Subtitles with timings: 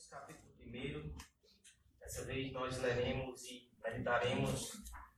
[0.00, 1.14] Efésios, capítulo 1.
[2.00, 4.72] Dessa vez nós leremos e meditaremos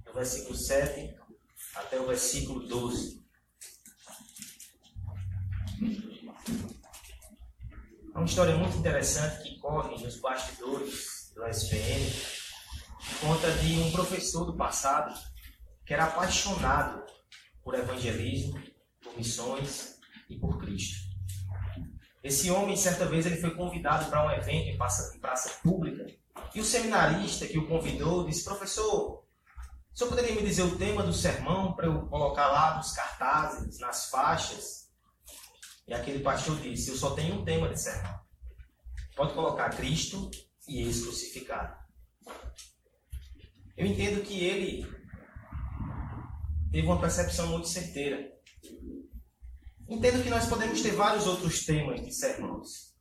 [0.04, 1.16] do versículo 7
[1.76, 3.22] até o versículo 12.
[8.14, 12.10] É uma história muito interessante que corre nos bastidores do SPN,
[13.20, 15.14] conta de um professor do passado
[15.86, 17.06] que era apaixonado
[17.62, 18.60] por evangelismo,
[19.00, 21.11] por missões e por Cristo.
[22.22, 26.06] Esse homem, certa vez, ele foi convidado para um evento em praça, em praça pública.
[26.54, 29.24] E o seminarista que o convidou disse: Professor,
[29.92, 33.78] o senhor poderia me dizer o tema do sermão para eu colocar lá nos cartazes,
[33.78, 34.88] nas faixas?
[35.86, 38.20] E aquele pastor disse: Eu só tenho um tema de sermão.
[39.16, 40.30] Pode colocar Cristo
[40.68, 41.76] e ex crucificado.
[43.76, 44.86] Eu entendo que ele
[46.70, 48.32] teve uma percepção muito certeira.
[49.92, 52.94] Entendo que nós podemos ter vários outros temas de sermões.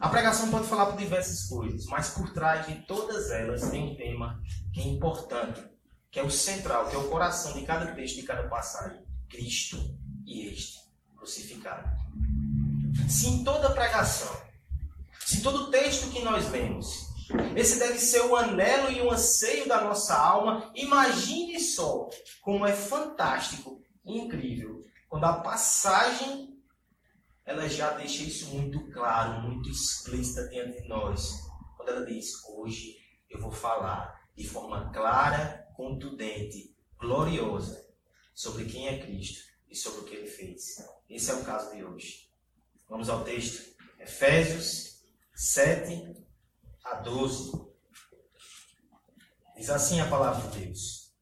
[0.00, 3.94] A pregação pode falar por diversas coisas, mas por trás de todas elas tem um
[3.94, 4.42] tema
[4.74, 5.62] que é importante,
[6.10, 9.96] que é o central, que é o coração de cada texto, de cada passagem: Cristo
[10.26, 10.80] e este
[11.16, 11.88] crucificado.
[13.08, 14.36] Se em toda pregação,
[15.24, 17.06] se todo texto que nós lemos,
[17.54, 22.72] esse deve ser o anelo e o anseio da nossa alma, imagine só como é
[22.72, 24.82] fantástico incrível
[25.12, 26.58] quando a passagem
[27.44, 31.34] ela já deixa isso muito claro, muito explícita diante de nós.
[31.76, 32.96] Quando ela diz: Hoje
[33.28, 37.86] eu vou falar de forma clara, contundente, gloriosa
[38.34, 40.82] sobre quem é Cristo e sobre o que ele fez.
[41.10, 42.30] Esse é o caso de hoje.
[42.88, 43.70] Vamos ao texto.
[43.98, 45.04] Efésios
[45.34, 46.24] 7
[46.86, 47.52] a 12.
[49.56, 51.12] Diz assim a palavra de Deus: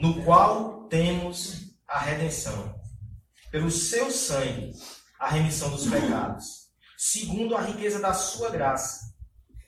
[0.00, 2.78] No qual temos a redenção.
[3.50, 4.72] Pelo seu sangue,
[5.18, 6.68] a remissão dos pecados.
[6.98, 9.14] Segundo a riqueza da sua graça,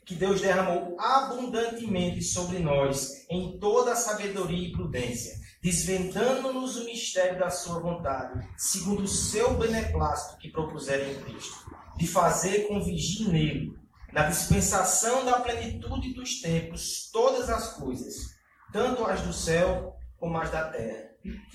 [0.05, 7.39] que Deus derramou abundantemente sobre nós em toda a sabedoria e prudência, desvendando-nos o mistério
[7.39, 13.79] da sua vontade, segundo o seu beneplácito que propuseram em Cristo, de fazer convigir nele,
[14.13, 18.35] na dispensação da plenitude dos tempos, todas as coisas,
[18.73, 21.10] tanto as do céu como as da terra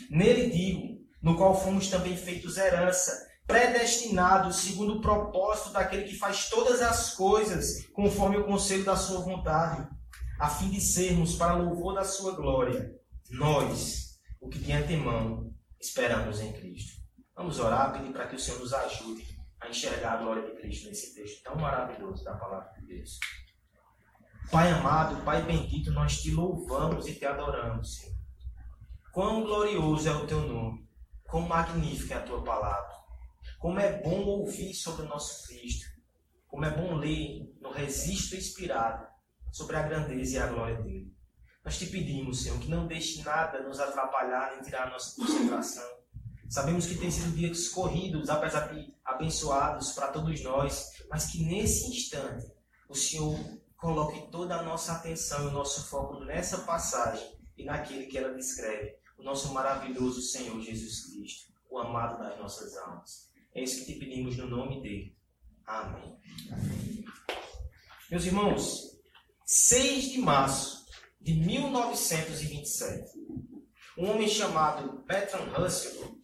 [0.09, 6.50] Nele digo, no qual fomos também feitos herança, predestinados segundo o propósito daquele que faz
[6.50, 9.88] todas as coisas conforme o conselho da sua vontade,
[10.40, 12.94] a fim de sermos para louvor da sua glória,
[13.30, 17.02] nós, o que de antemão esperamos em Cristo.
[17.36, 19.26] Vamos orar, pedir para que o Senhor nos ajude
[19.59, 23.20] a enxergar a glória de Cristo nesse texto tão maravilhoso da palavra de Deus.
[24.52, 28.15] Pai amado, Pai bendito, nós te louvamos e te adoramos, Senhor.
[29.16, 30.86] Quão glorioso é o teu nome,
[31.24, 32.94] quão magnífica é a tua palavra.
[33.59, 35.86] Como é bom ouvir sobre o nosso Cristo.
[36.50, 39.08] Como é bom ler no registro inspirado
[39.53, 41.16] sobre a grandeza e a glória dele.
[41.64, 45.90] Nós te pedimos, Senhor, que não deixe nada nos atrapalhar nem tirar nossa concentração.
[46.50, 51.88] Sabemos que tem sido dias corridos, apesar de abençoados para todos nós, mas que nesse
[51.88, 52.52] instante
[52.90, 53.40] o Senhor
[53.78, 58.34] coloque toda a nossa atenção e o nosso foco nessa passagem e naquele que ela
[58.34, 63.30] descreve, o nosso maravilhoso Senhor Jesus Cristo, o amado das nossas almas.
[63.53, 65.16] É isso que te pedimos no nome dele.
[65.66, 66.18] Amém.
[68.09, 69.00] Meus irmãos,
[69.46, 70.86] 6 de março
[71.20, 73.12] de 1927,
[73.98, 76.20] um homem chamado Bertrand Russell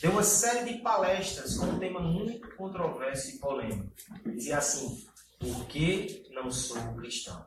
[0.00, 3.92] deu uma série de palestras com um tema muito controverso e polêmico.
[4.24, 5.06] Dizia assim:
[5.38, 7.44] Por que não sou cristão?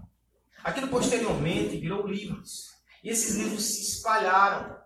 [0.63, 4.77] Aquilo posteriormente virou livros e esses livros se espalharam.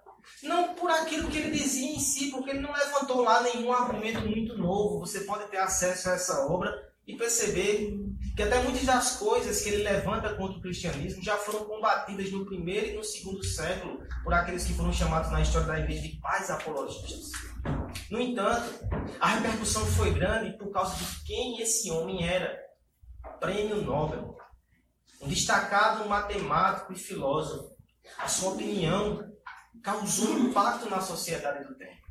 [0.41, 4.21] Não por aquilo que ele dizia em si, porque ele não levantou lá nenhum argumento
[4.21, 4.99] muito novo.
[4.99, 6.73] Você pode ter acesso a essa obra
[7.05, 7.99] e perceber
[8.35, 12.45] que até muitas das coisas que ele levanta contra o cristianismo já foram combatidas no
[12.45, 16.17] primeiro e no segundo século por aqueles que foram chamados na história da igreja de
[16.19, 17.31] pais apologistas.
[18.09, 18.73] No entanto,
[19.19, 22.57] a repercussão foi grande por causa de quem esse homem era.
[23.39, 24.37] Prêmio Nobel.
[25.21, 27.72] Um destacado matemático e filósofo
[28.17, 29.31] a sua opinião
[29.81, 32.01] causou impacto na sociedade do tempo.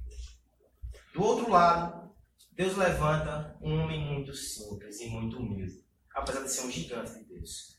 [1.14, 2.10] Do outro lado,
[2.52, 5.84] Deus levanta um homem muito simples e muito humilde,
[6.14, 7.78] apesar de ser um gigante de Deus.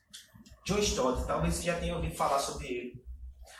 [0.65, 3.03] John Stott, talvez você já tenha ouvido falar sobre ele.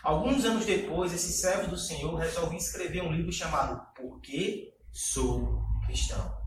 [0.03, 5.61] Alguns anos depois, esse servo do Senhor resolveu escrever um livro chamado Por que Sou
[5.85, 6.41] Cristão?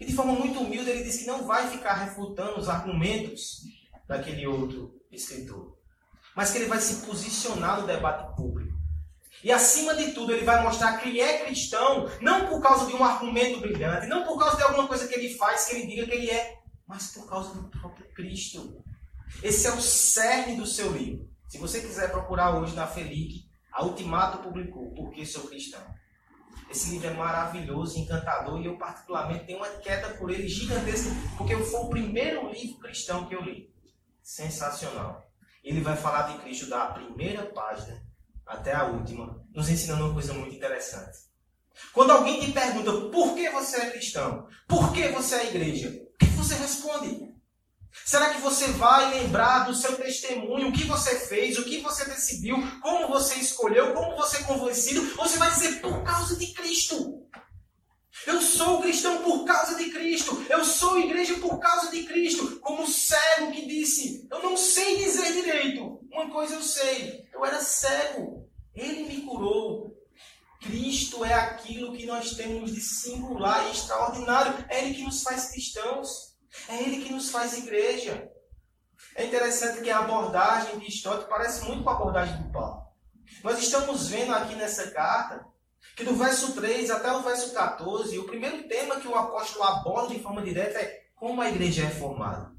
[0.00, 3.62] E de forma muito humilde, ele diz que não vai ficar refutando os argumentos
[4.06, 5.77] daquele outro escritor
[6.38, 8.72] mas que ele vai se posicionar no debate público.
[9.42, 12.94] E acima de tudo, ele vai mostrar que ele é cristão, não por causa de
[12.94, 16.06] um argumento brilhante, não por causa de alguma coisa que ele faz, que ele diga
[16.06, 18.84] que ele é, mas por causa do próprio Cristo.
[19.42, 21.28] Esse é o cerne do seu livro.
[21.48, 25.82] Se você quiser procurar hoje na Felic, a Ultimato publicou Por que Sou Cristão.
[26.70, 31.56] Esse livro é maravilhoso, encantador, e eu particularmente tenho uma queda por ele gigantesca, porque
[31.56, 33.74] foi o primeiro livro cristão que eu li.
[34.22, 35.27] Sensacional.
[35.62, 38.02] Ele vai falar de Cristo da primeira página
[38.46, 41.28] até a última, nos ensinando uma coisa muito interessante.
[41.92, 46.16] Quando alguém te pergunta por que você é cristão, por que você é igreja, o
[46.18, 47.28] que você responde?
[48.04, 52.04] Será que você vai lembrar do seu testemunho, o que você fez, o que você
[52.04, 55.00] decidiu, como você escolheu, como você é convencido?
[55.18, 57.17] Ou você vai dizer por causa de Cristo?
[58.28, 60.44] Eu sou cristão por causa de Cristo.
[60.50, 62.60] Eu sou igreja por causa de Cristo.
[62.60, 65.98] Como o cego que disse: Eu não sei dizer direito.
[66.12, 68.46] Uma coisa eu sei: eu era cego.
[68.74, 69.96] Ele me curou.
[70.60, 74.62] Cristo é aquilo que nós temos de singular e extraordinário.
[74.68, 76.36] É Ele que nos faz cristãos.
[76.68, 78.30] É Ele que nos faz igreja.
[79.14, 82.88] É interessante que a abordagem de Stott parece muito com a abordagem do Paulo.
[83.42, 85.46] Nós estamos vendo aqui nessa carta
[85.96, 90.14] que do verso 3 até o verso 14, o primeiro tema que o apóstolo aborda
[90.14, 92.52] de forma direta é como a igreja é formada.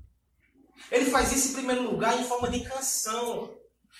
[0.91, 3.53] Ele faz isso em primeiro lugar em forma de canção.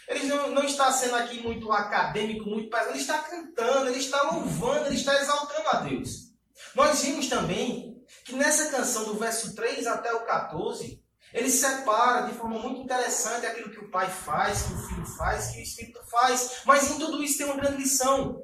[0.07, 2.91] Ele não, não está sendo aqui muito acadêmico, muito pesado.
[2.91, 6.33] Ele está cantando, ele está louvando, ele está exaltando a Deus.
[6.75, 11.01] Nós vimos também que nessa canção, do verso 3 até o 14,
[11.33, 15.47] ele separa de forma muito interessante aquilo que o pai faz, que o filho faz,
[15.51, 16.61] que o espírito faz.
[16.65, 18.41] Mas em tudo isso tem uma grande lição.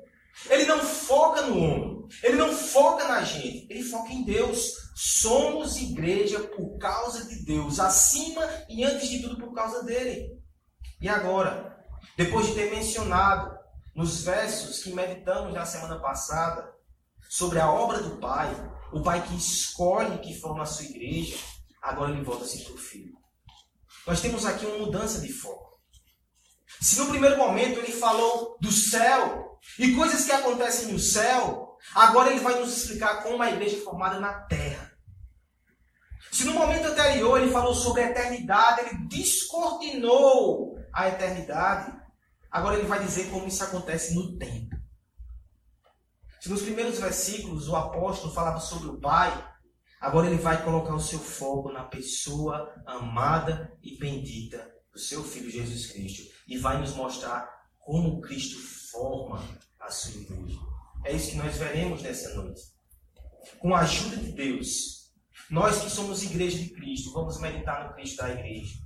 [0.49, 4.85] Ele não foca no homem, ele não foca na gente, ele foca em Deus.
[4.95, 10.39] Somos igreja por causa de Deus, acima e antes de tudo por causa dele.
[11.01, 11.77] E agora,
[12.17, 13.55] depois de ter mencionado
[13.95, 16.73] nos versos que meditamos na semana passada
[17.29, 18.49] sobre a obra do Pai,
[18.91, 21.37] o Pai que escolhe que forma a sua igreja,
[21.81, 23.15] agora ele volta-se para o Filho.
[24.05, 25.75] Nós temos aqui uma mudança de foco.
[26.81, 32.31] Se no primeiro momento ele falou do céu e coisas que acontecem no céu, agora
[32.31, 34.91] ele vai nos explicar como a igreja é formada na terra.
[36.31, 41.95] Se no momento anterior ele falou sobre a eternidade, ele descortinou a eternidade,
[42.51, 44.75] agora ele vai dizer como isso acontece no tempo.
[46.41, 49.31] Se nos primeiros versículos o apóstolo falava sobre o Pai,
[50.00, 55.51] agora ele vai colocar o seu foco na pessoa amada e bendita do seu Filho
[55.51, 57.45] Jesus Cristo e vai nos mostrar
[57.80, 59.45] como Cristo forma
[59.77, 60.57] a sua igreja.
[61.03, 62.62] É isso que nós veremos nessa noite.
[63.59, 65.12] Com a ajuda de Deus,
[65.51, 68.80] nós que somos igreja de Cristo, vamos meditar no Cristo da igreja.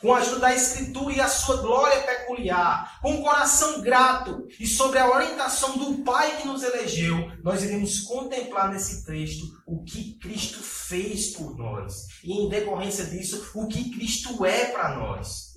[0.00, 4.66] Com a ajuda da Escritura e a sua glória peculiar, com o coração grato e
[4.66, 10.18] sobre a orientação do Pai que nos elegeu, nós iremos contemplar nesse texto o que
[10.18, 15.54] Cristo fez por nós e, em decorrência disso, o que Cristo é para nós.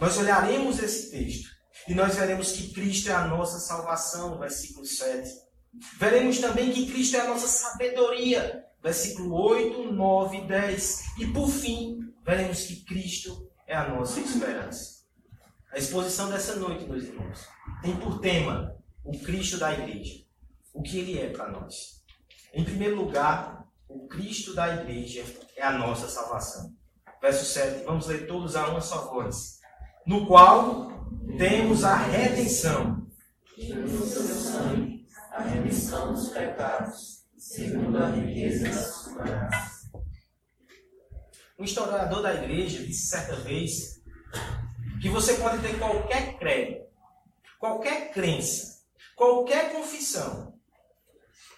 [0.00, 1.48] Nós olharemos esse texto
[1.88, 5.28] e nós veremos que Cristo é a nossa salvação, versículo 7.
[5.98, 11.02] Veremos também que Cristo é a nossa sabedoria, versículo 8, 9 e 10.
[11.18, 15.02] E por fim, veremos que Cristo é a nossa esperança.
[15.72, 17.48] A exposição dessa noite, meus irmãos,
[17.80, 20.22] tem por tema o Cristo da igreja.
[20.74, 22.02] O que ele é para nós.
[22.52, 25.24] Em primeiro lugar, o Cristo da igreja
[25.56, 26.74] é a nossa salvação.
[27.20, 29.58] Verso 7, vamos ler todos a uma só voz
[30.06, 30.90] no qual
[31.38, 33.06] temos a redenção.
[35.30, 39.71] a remissão dos pecados, segundo a riqueza da sua graça.
[41.62, 44.02] Um historiador da igreja disse certa vez
[45.00, 46.84] que você pode ter qualquer credo,
[47.56, 48.82] qualquer crença,
[49.14, 50.58] qualquer confissão,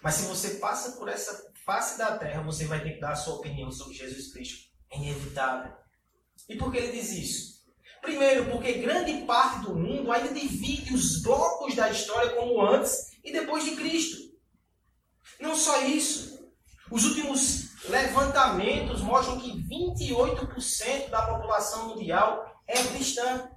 [0.03, 3.15] mas se você passa por essa face da terra, você vai ter que dar a
[3.15, 4.69] sua opinião sobre Jesus Cristo.
[4.91, 5.73] É inevitável.
[6.47, 7.65] E por que ele diz isso?
[7.99, 13.31] Primeiro, porque grande parte do mundo ainda divide os blocos da história como antes e
[13.31, 14.19] depois de Cristo.
[15.39, 16.47] Não só isso.
[16.91, 23.49] Os últimos levantamentos mostram que 28% da população mundial é cristã.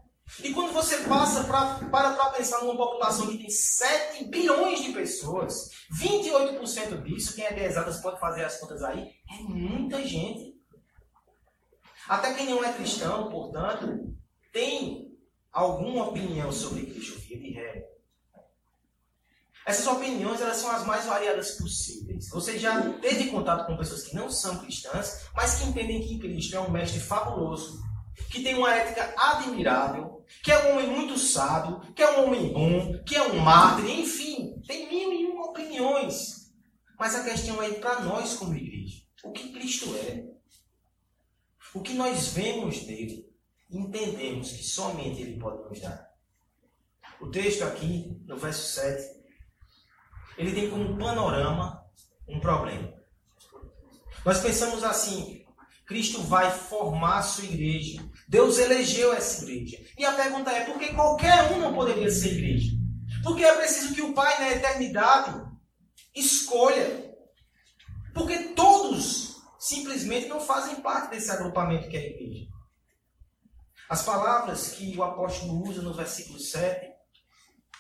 [0.45, 4.93] E quando você passa pra, para para pensar numa população que tem 7 bilhões de
[4.93, 5.71] pessoas,
[6.01, 10.55] 28% disso, quem é de exatas pode fazer as contas aí, é muita gente.
[12.07, 14.15] Até quem não é cristão, portanto,
[14.53, 15.09] tem
[15.51, 17.98] alguma opinião sobre Cristo, via de regra.
[19.69, 22.31] Essas opiniões elas são as mais variadas possíveis.
[22.31, 26.57] Você já teve contato com pessoas que não são cristãs, mas que entendem que Cristo
[26.57, 27.83] é um mestre fabuloso,
[28.31, 32.51] que tem uma ética admirável, que é um homem muito sábio, que é um homem
[32.51, 36.51] bom, que é um mártir, enfim, tem mil e uma opiniões.
[36.99, 40.25] Mas a questão é para nós como igreja, o que Cristo é?
[41.75, 43.31] O que nós vemos nele,
[43.71, 46.09] entendemos que somente ele pode nos dar.
[47.21, 49.18] O texto aqui, no verso 7,
[50.39, 51.85] ele tem como panorama
[52.29, 52.95] um problema.
[54.25, 55.45] Nós pensamos assim:
[55.85, 58.09] Cristo vai formar a sua igreja.
[58.29, 59.85] Deus elegeu essa igreja.
[59.99, 62.73] E a pergunta é: por que qualquer um não poderia ser igreja?
[63.25, 65.45] Porque é preciso que o Pai, na eternidade,
[66.15, 67.09] escolha.
[68.15, 72.47] Porque todos simplesmente não fazem parte desse agrupamento que é a igreja.
[73.89, 76.93] As palavras que o apóstolo usa no versículo 7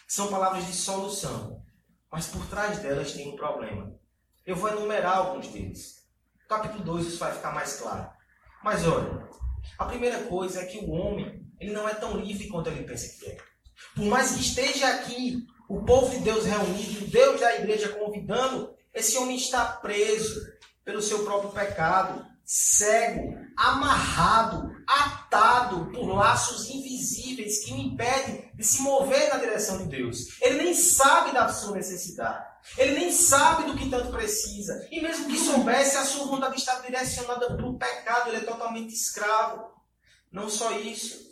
[0.09, 1.62] são palavras de solução.
[2.11, 3.95] Mas por trás delas tem um problema.
[4.47, 6.07] Eu vou enumerar alguns deles.
[6.43, 8.11] No capítulo 2 isso vai ficar mais claro.
[8.65, 9.29] Mas olha,
[9.79, 13.19] a primeira coisa é que o homem ele não é tão livre quanto ele pensa
[13.19, 13.37] que é.
[13.95, 18.75] Por mais que esteja aqui o povo de Deus reunido, o Deus da igreja convidando,
[18.95, 20.41] esse homem está preso
[20.85, 28.81] pelo seu próprio pecado, cego, amarrado, atado por laços invisíveis que o impedem de se
[28.81, 30.40] mover na direção de Deus.
[30.40, 32.47] Ele nem sabe da sua necessidade.
[32.78, 34.88] Ele nem sabe do que tanto precisa.
[34.90, 38.28] E mesmo que soubesse, a sua vontade está direcionada para o pecado.
[38.31, 39.71] Ele é totalmente escravo.
[40.33, 41.28] Não só isso.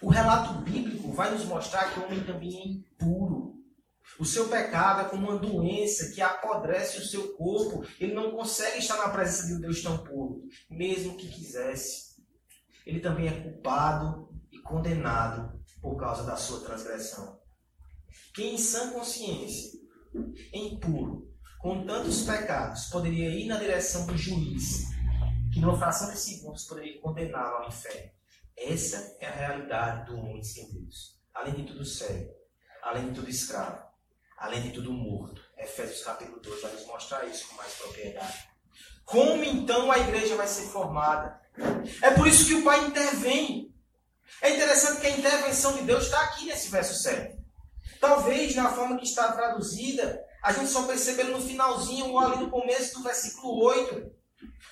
[0.00, 3.55] O relato bíblico vai nos mostrar que o homem também é impuro.
[4.18, 7.86] O seu pecado é como uma doença que apodrece o seu corpo.
[8.00, 12.16] Ele não consegue estar na presença de um Deus tão puro, mesmo que quisesse.
[12.86, 17.38] Ele também é culpado e condenado por causa da sua transgressão.
[18.34, 19.78] Quem em sã consciência,
[20.52, 24.86] impuro, com tantos pecados, poderia ir na direção do juiz,
[25.52, 28.10] que numa fração de segundos poderia condená-lo ao inferno.
[28.56, 31.20] Essa é a realidade do homem sem Deus.
[31.34, 32.32] Além de tudo cego,
[32.82, 33.85] além de tudo escravo
[34.36, 35.42] além de tudo morto.
[35.58, 38.48] Efésios capítulo 2 vai nos mostrar isso com mais propriedade.
[39.04, 41.40] Como então a igreja vai ser formada?
[42.02, 43.74] É por isso que o Pai intervém.
[44.42, 47.36] É interessante que a intervenção de Deus está aqui nesse verso 7.
[48.00, 52.50] Talvez na forma que está traduzida, a gente só perceba no finalzinho ou ali no
[52.50, 54.12] começo do versículo 8,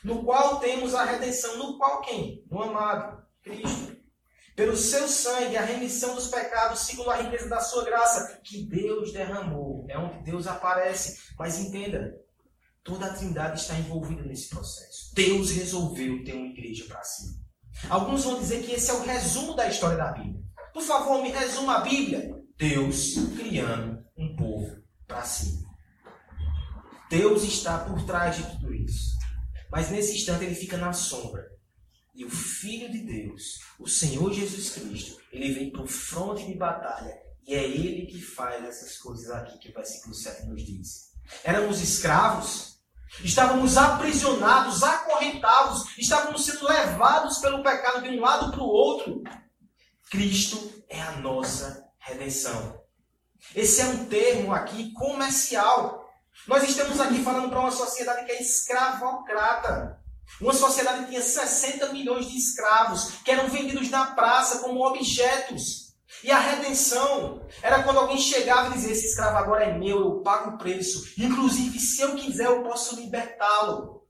[0.02, 1.56] no qual temos a redenção.
[1.56, 2.44] No qual quem?
[2.50, 3.93] No amado, Cristo
[4.54, 9.12] pelo seu sangue, a remissão dos pecados, segundo a riqueza da sua graça, que Deus
[9.12, 9.84] derramou.
[9.88, 11.32] É onde Deus aparece.
[11.38, 12.14] Mas entenda,
[12.82, 15.12] toda a trindade está envolvida nesse processo.
[15.14, 17.42] Deus resolveu ter uma igreja para si.
[17.90, 20.40] Alguns vão dizer que esse é o resumo da história da Bíblia.
[20.72, 22.30] Por favor, me resuma a Bíblia.
[22.56, 25.64] Deus criando um povo para si.
[27.10, 29.14] Deus está por trás de tudo isso.
[29.70, 31.53] Mas nesse instante ele fica na sombra.
[32.14, 36.54] E o Filho de Deus, o Senhor Jesus Cristo, ele vem para o fronte de
[36.54, 37.12] batalha.
[37.46, 41.12] E é ele que faz essas coisas aqui que o versículo 7 nos diz.
[41.42, 42.78] Éramos escravos,
[43.22, 49.22] estávamos aprisionados, acorrentados, estávamos sendo levados pelo pecado de um lado para o outro.
[50.08, 52.80] Cristo é a nossa redenção.
[53.54, 56.08] Esse é um termo aqui comercial.
[56.46, 60.03] Nós estamos aqui falando para uma sociedade que é escravocrata.
[60.40, 65.94] Uma sociedade que tinha 60 milhões de escravos que eram vendidos na praça como objetos.
[66.22, 70.20] E a redenção era quando alguém chegava e dizia: Esse escravo agora é meu, eu
[70.22, 71.12] pago o preço.
[71.18, 74.02] Inclusive, se eu quiser, eu posso libertá-lo.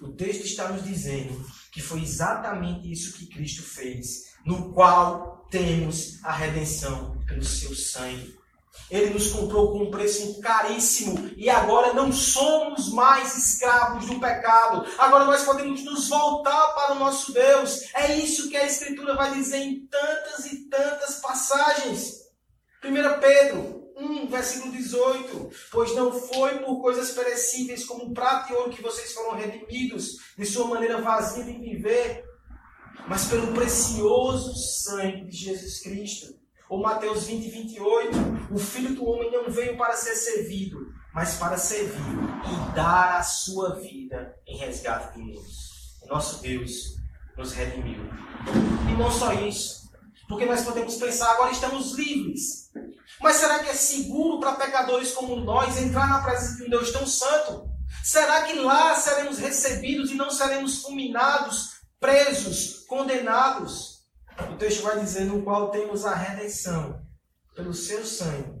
[0.00, 6.22] O texto está nos dizendo que foi exatamente isso que Cristo fez, no qual temos
[6.22, 8.35] a redenção pelo seu sangue.
[8.90, 14.86] Ele nos comprou com um preço caríssimo e agora não somos mais escravos do pecado.
[14.96, 17.82] Agora nós podemos nos voltar para o nosso Deus.
[17.94, 22.26] É isso que a Escritura vai dizer em tantas e tantas passagens.
[22.84, 25.50] 1 Pedro 1, versículo 18.
[25.72, 30.46] Pois não foi por coisas perecíveis como prata e ouro que vocês foram redimidos de
[30.46, 32.24] sua maneira vazia de viver,
[33.08, 36.35] mas pelo precioso sangue de Jesus Cristo
[36.68, 38.18] ou Mateus 20, 28.
[38.50, 43.22] O filho do homem não veio para ser servido, mas para servir e dar a
[43.22, 46.00] sua vida em resgate de muitos.
[46.02, 46.96] O nosso Deus
[47.36, 48.00] nos redimiu.
[48.90, 49.90] E não só isso,
[50.28, 52.70] porque nós podemos pensar, agora estamos livres.
[53.20, 56.92] Mas será que é seguro para pecadores como nós entrar na presença de um Deus
[56.92, 57.70] tão santo?
[58.02, 63.95] Será que lá seremos recebidos e não seremos fulminados, presos, condenados?
[64.38, 67.06] O texto vai dizer no qual temos a redenção
[67.54, 68.60] pelo seu sangue,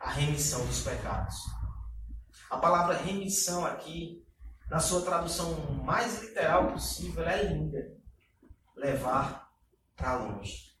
[0.00, 1.36] a remissão dos pecados.
[2.50, 4.24] A palavra remissão aqui,
[4.68, 7.96] na sua tradução mais literal possível, é linda.
[8.76, 9.50] Levar
[9.96, 10.74] para longe.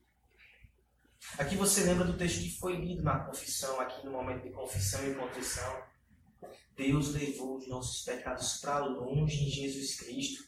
[1.38, 5.04] Aqui você lembra do texto que foi lido na confissão, aqui no momento de confissão
[5.08, 5.82] e contrição.
[6.76, 10.44] Deus levou os nossos pecados para longe em Jesus Cristo.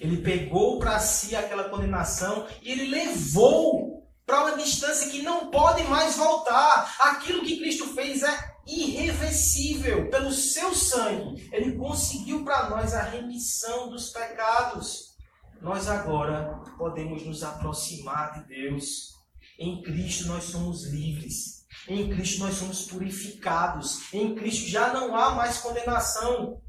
[0.00, 5.82] Ele pegou para si aquela condenação e ele levou para uma distância que não pode
[5.84, 6.94] mais voltar.
[7.00, 10.10] Aquilo que Cristo fez é irreversível.
[10.10, 15.16] Pelo seu sangue, ele conseguiu para nós a remissão dos pecados.
[15.60, 19.14] Nós agora podemos nos aproximar de Deus.
[19.58, 21.66] Em Cristo nós somos livres.
[21.88, 24.12] Em Cristo nós somos purificados.
[24.12, 26.60] Em Cristo já não há mais condenação.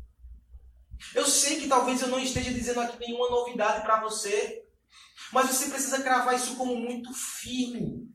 [1.14, 4.64] Eu sei que talvez eu não esteja dizendo aqui nenhuma novidade para você,
[5.32, 8.10] mas você precisa cravar isso como muito firme.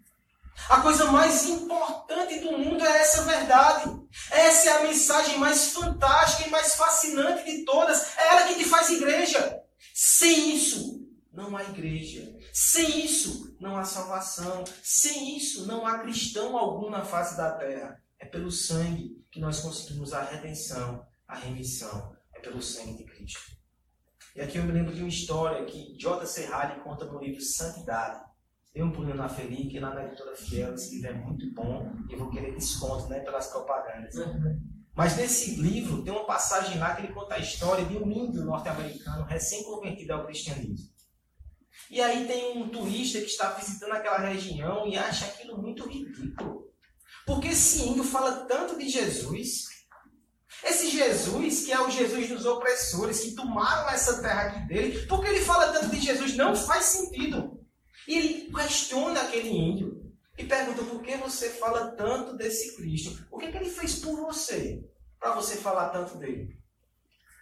[0.69, 3.91] A coisa mais importante do mundo é essa verdade.
[4.31, 8.17] Essa é a mensagem mais fantástica e mais fascinante de todas.
[8.17, 9.61] É ela que te faz igreja.
[9.93, 12.35] Sem isso, não há igreja.
[12.53, 14.65] Sem isso, não há salvação.
[14.83, 18.01] Sem isso, não há cristão algum na face da terra.
[18.19, 22.14] É pelo sangue que nós conseguimos a redenção, a remissão
[22.45, 23.57] pelo sangue de Cristo.
[24.37, 26.27] E aqui eu me lembro de uma história que J.
[26.27, 28.21] Serralli conta no livro Santidade.
[28.75, 32.17] Dê um pulinho na Felipe, lá na editora Fiel, esse livro é muito bom e
[32.17, 34.15] vou querer desconto né, pelas propagandas.
[34.17, 34.61] Uhum.
[34.97, 38.45] Mas nesse livro tem uma passagem lá que ele conta a história de um índio
[38.45, 40.93] norte-americano recém-convertido ao cristianismo.
[41.91, 46.73] E aí tem um turista que está visitando aquela região e acha aquilo muito ridículo.
[47.25, 49.74] Porque esse índio fala tanto de Jesus
[50.65, 55.29] esse Jesus, que é o Jesus dos opressores, que tomaram essa terra aqui dele, porque
[55.29, 57.61] ele fala tanto de Jesus, não faz sentido.
[58.09, 63.27] E ele questiona aquele índio e pergunta por que você fala tanto desse Cristo?
[63.31, 64.83] O que, é que ele fez por você,
[65.21, 66.59] para você falar tanto dele?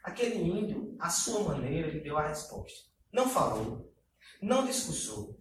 [0.02, 2.90] Aquele índio, à sua maneira, ele deu a resposta.
[3.12, 3.92] Não falou,
[4.40, 5.38] não discursou,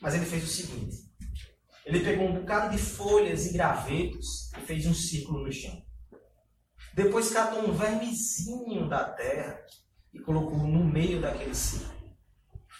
[0.00, 0.96] mas ele fez o seguinte:
[1.86, 5.85] ele pegou um bocado de folhas e gravetos e fez um círculo no chão.
[6.96, 9.60] Depois catou um vermezinho da terra
[10.14, 11.94] e colocou no meio daquele círculo.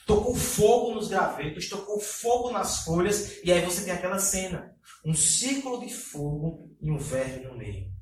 [0.06, 4.74] Tocou fogo nos gravetos, tocou fogo nas folhas, e aí você tem aquela cena:
[5.04, 7.92] um círculo de fogo e um verme no meio.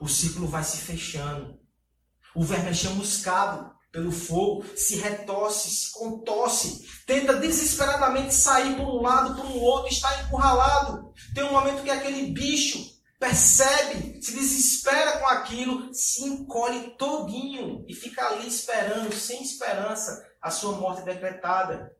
[0.00, 1.60] O círculo vai se fechando.
[2.34, 9.02] O verme é chamuscado pelo fogo, se retorce, se contorce, tenta desesperadamente sair por um
[9.02, 11.12] lado, por um outro, está encurralado.
[11.34, 17.94] Tem um momento que aquele bicho percebe, se desespera com aquilo, se encolhe todinho e
[17.94, 21.96] fica ali esperando, sem esperança, a sua morte decretada.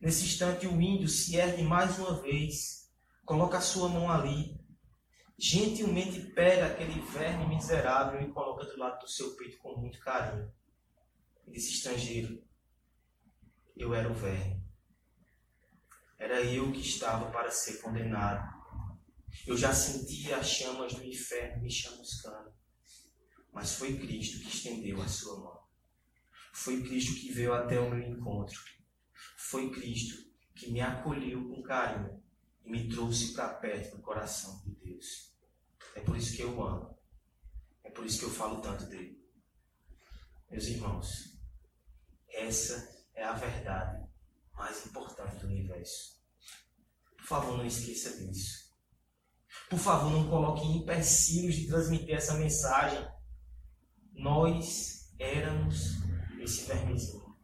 [0.00, 2.90] Nesse instante, o índio se ergue mais uma vez,
[3.24, 4.58] coloca a sua mão ali,
[5.38, 10.52] gentilmente pega aquele verme miserável e coloca do lado do seu peito com muito carinho.
[11.46, 12.42] E disse: Estrangeiro,
[13.76, 14.60] eu era o verme.
[16.18, 18.59] Era eu que estava para ser condenado
[19.46, 22.52] eu já sentia as chamas do inferno me chamuscando.
[23.52, 25.60] Mas foi Cristo que estendeu a sua mão.
[26.52, 28.60] Foi Cristo que veio até o meu encontro.
[29.36, 32.22] Foi Cristo que me acolheu com carinho
[32.64, 35.34] e me trouxe para perto do coração de Deus.
[35.94, 36.98] É por isso que eu amo.
[37.82, 39.20] É por isso que eu falo tanto dele.
[40.50, 41.38] Meus irmãos,
[42.28, 44.08] essa é a verdade
[44.52, 46.20] mais importante do universo.
[47.16, 48.69] Por favor, não esqueça disso.
[49.70, 53.06] Por favor, não coloque empecilhos de transmitir essa mensagem.
[54.12, 55.92] Nós éramos
[56.40, 57.36] esse vermezinho,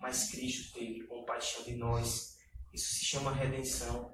[0.00, 2.34] mas Cristo teve compaixão de nós.
[2.72, 4.12] Isso se chama redenção.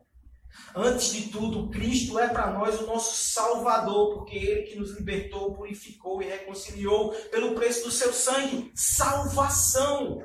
[0.75, 5.55] Antes de tudo, Cristo é para nós o nosso Salvador, porque Ele que nos libertou,
[5.55, 8.71] purificou e reconciliou pelo preço do seu sangue.
[8.75, 10.19] Salvação.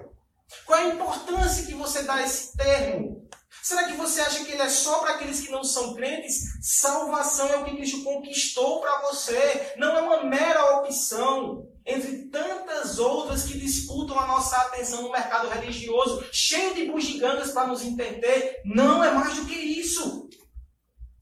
[0.65, 3.25] Qual é a importância que você dá a esse termo?
[3.65, 6.55] Será que você acha que ele é só para aqueles que não são crentes?
[6.61, 9.73] Salvação é o que Cristo conquistou para você.
[9.75, 15.49] Não é uma mera opção entre tantas outras que disputam a nossa atenção no mercado
[15.49, 18.61] religioso, cheio de bugigangas para nos entender.
[18.63, 20.29] Não é mais do que isso.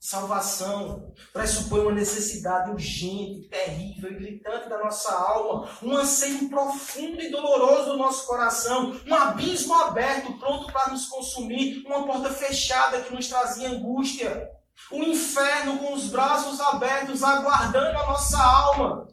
[0.03, 7.31] Salvação pressupõe uma necessidade urgente, terrível e gritante da nossa alma, um anseio profundo e
[7.31, 13.15] doloroso do nosso coração, um abismo aberto pronto para nos consumir, uma porta fechada que
[13.15, 14.51] nos trazia angústia,
[14.91, 19.07] um inferno com os braços abertos aguardando a nossa alma.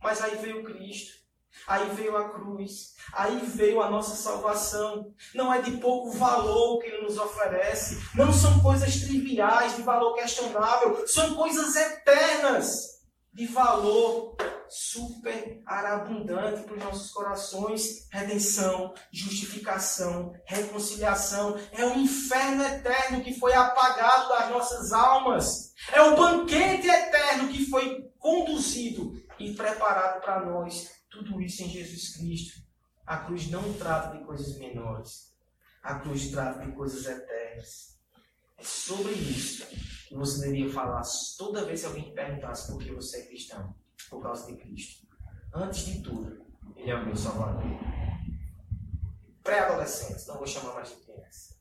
[0.00, 1.23] Mas aí veio Cristo
[1.66, 5.12] Aí veio a cruz, aí veio a nossa salvação.
[5.34, 8.02] Não é de pouco valor que ele nos oferece.
[8.14, 11.06] Não são coisas triviais, de valor questionável.
[11.06, 13.00] São coisas eternas,
[13.32, 14.36] de valor
[14.68, 18.08] super abundante para os nossos corações.
[18.10, 21.58] Redenção, justificação, reconciliação.
[21.72, 25.72] É o inferno eterno que foi apagado das nossas almas.
[25.92, 32.16] É o banquete eterno que foi conduzido e preparado para nós tudo isso em Jesus
[32.16, 32.62] Cristo.
[33.06, 35.32] A cruz não trata de coisas menores.
[35.82, 37.98] A cruz trata de coisas eternas.
[38.56, 39.66] É sobre isso
[40.08, 41.02] que você deveria falar
[41.38, 43.74] toda vez que alguém te perguntasse por que você é cristão.
[44.10, 45.06] Por causa de Cristo.
[45.52, 46.44] Antes de tudo,
[46.76, 47.62] Ele é o meu Salvador.
[49.42, 51.54] Pré-adolescentes, não vou chamar mais de criança.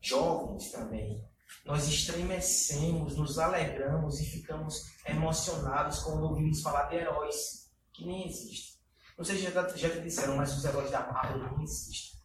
[0.00, 1.24] Jovens também.
[1.64, 7.57] Nós estremecemos, nos alegramos e ficamos emocionados quando ouvimos falar de heróis
[7.98, 8.30] que nem
[9.24, 12.20] sei se já, já te disseram, mas os heróis da Marvel não existem.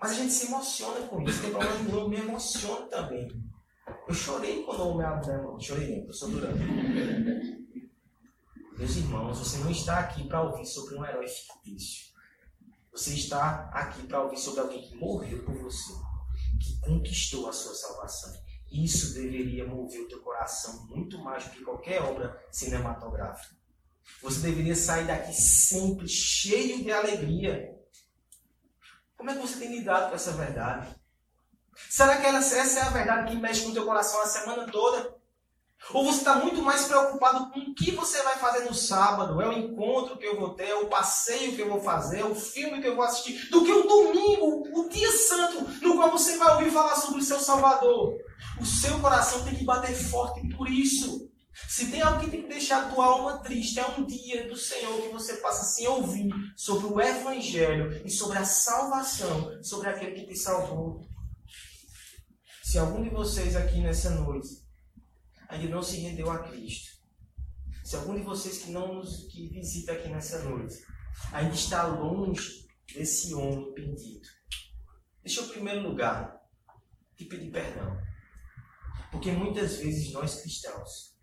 [0.00, 3.28] Mas a gente se emociona com isso, tem problema nenhum, eu me emociono também.
[4.06, 6.60] Eu chorei quando o meu irmão, chorei, eu sou durante.
[8.78, 12.14] Meus irmãos, você não está aqui para ouvir sobre um herói fictício.
[12.92, 15.92] Você está aqui para ouvir sobre alguém que morreu por você,
[16.60, 18.32] que conquistou a sua salvação.
[18.70, 23.63] Isso deveria mover o teu coração muito mais do que qualquer obra cinematográfica.
[24.22, 27.74] Você deveria sair daqui sempre cheio de alegria.
[29.16, 30.94] Como é que você tem lidado com essa verdade?
[31.88, 35.14] Será que essa é a verdade que mexe com o teu coração a semana toda?
[35.92, 39.40] Ou você está muito mais preocupado com o que você vai fazer no sábado?
[39.42, 42.24] É o encontro que eu vou ter, é o passeio que eu vou fazer, é
[42.24, 46.10] o filme que eu vou assistir, do que o domingo, o dia santo, no qual
[46.10, 48.14] você vai ouvir falar sobre o seu Salvador.
[48.60, 51.30] O seu coração tem que bater forte por isso.
[51.68, 54.56] Se tem algo que tem que deixar a tua alma triste, é um dia do
[54.56, 60.12] Senhor que você passa a ouvir sobre o Evangelho e sobre a salvação, sobre aquele
[60.12, 61.08] que te salvou.
[62.62, 64.48] Se algum de vocês aqui nessa noite
[65.48, 66.98] ainda não se rendeu a Cristo,
[67.84, 70.74] se algum de vocês que não nos que visita aqui nessa noite
[71.32, 74.26] ainda está longe desse homem pedido,
[75.22, 76.36] deixa eu, em primeiro lugar,
[77.16, 77.96] te pedir perdão.
[79.12, 81.13] Porque muitas vezes nós cristãos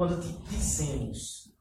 [0.00, 1.52] quando te dizemos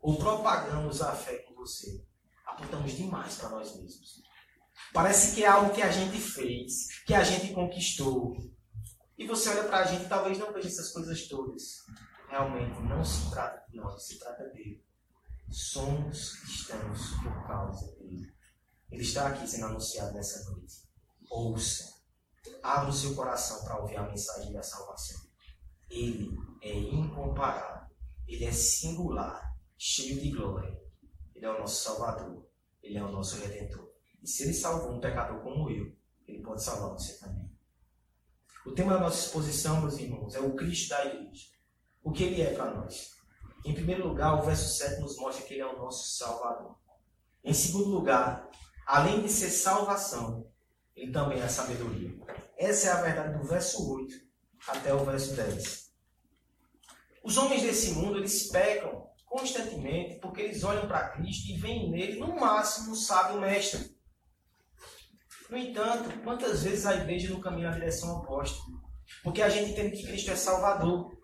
[0.00, 2.00] ou propagamos a fé com você,
[2.46, 4.22] apontamos demais para nós mesmos.
[4.92, 8.36] Parece que é algo que a gente fez, que a gente conquistou.
[9.18, 11.78] E você olha para a gente e talvez não veja essas coisas todas.
[12.28, 14.80] Realmente não se trata de nós, se trata dele.
[15.50, 18.32] Somos cristãos por causa dele.
[18.92, 20.88] Ele está aqui sendo anunciado nessa noite.
[21.28, 21.92] Ouça.
[22.62, 25.20] Abra o seu coração para ouvir a mensagem da salvação.
[25.90, 27.77] Ele é incomparável.
[28.28, 30.78] Ele é singular, cheio de glória.
[31.34, 32.46] Ele é o nosso Salvador.
[32.82, 33.90] Ele é o nosso Redentor.
[34.22, 37.50] E se ele salvou um pecador como eu, ele pode salvar você também.
[38.66, 41.46] O tema da nossa exposição, meus irmãos, é o Cristo da igreja.
[42.02, 43.14] O que ele é para nós?
[43.64, 46.76] Em primeiro lugar, o verso 7 nos mostra que ele é o nosso Salvador.
[47.42, 48.48] Em segundo lugar,
[48.86, 50.50] além de ser salvação,
[50.94, 52.18] ele também é sabedoria.
[52.56, 54.14] Essa é a verdade do verso 8
[54.66, 55.87] até o verso 10.
[57.28, 62.18] Os homens desse mundo, eles pecam constantemente porque eles olham para Cristo e veem nele,
[62.18, 63.94] no máximo, um sábio mestre.
[65.50, 68.58] No entanto, quantas vezes a igreja não caminha na direção oposta?
[69.22, 71.18] Porque a gente entende que Cristo é Salvador.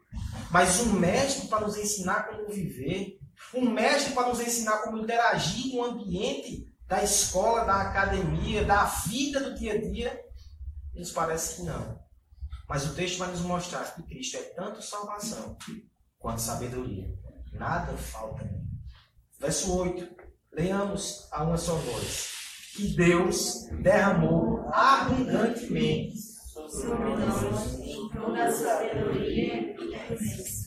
[0.51, 3.19] Mas um mestre para nos ensinar como viver,
[3.55, 9.41] um mestre para nos ensinar como interagir no ambiente da escola, da academia, da vida
[9.41, 10.23] do dia a dia,
[10.95, 11.99] nos parece que não.
[12.69, 15.57] Mas o texto vai nos mostrar que Cristo é tanto salvação
[16.25, 17.07] quanto sabedoria.
[17.53, 18.65] Nada falta nele.
[19.39, 20.17] Verso 8.
[20.53, 22.33] Leamos a uma só voz.
[22.75, 30.65] Que Deus derramou abundantemente sobre nós em toda a sabedoria e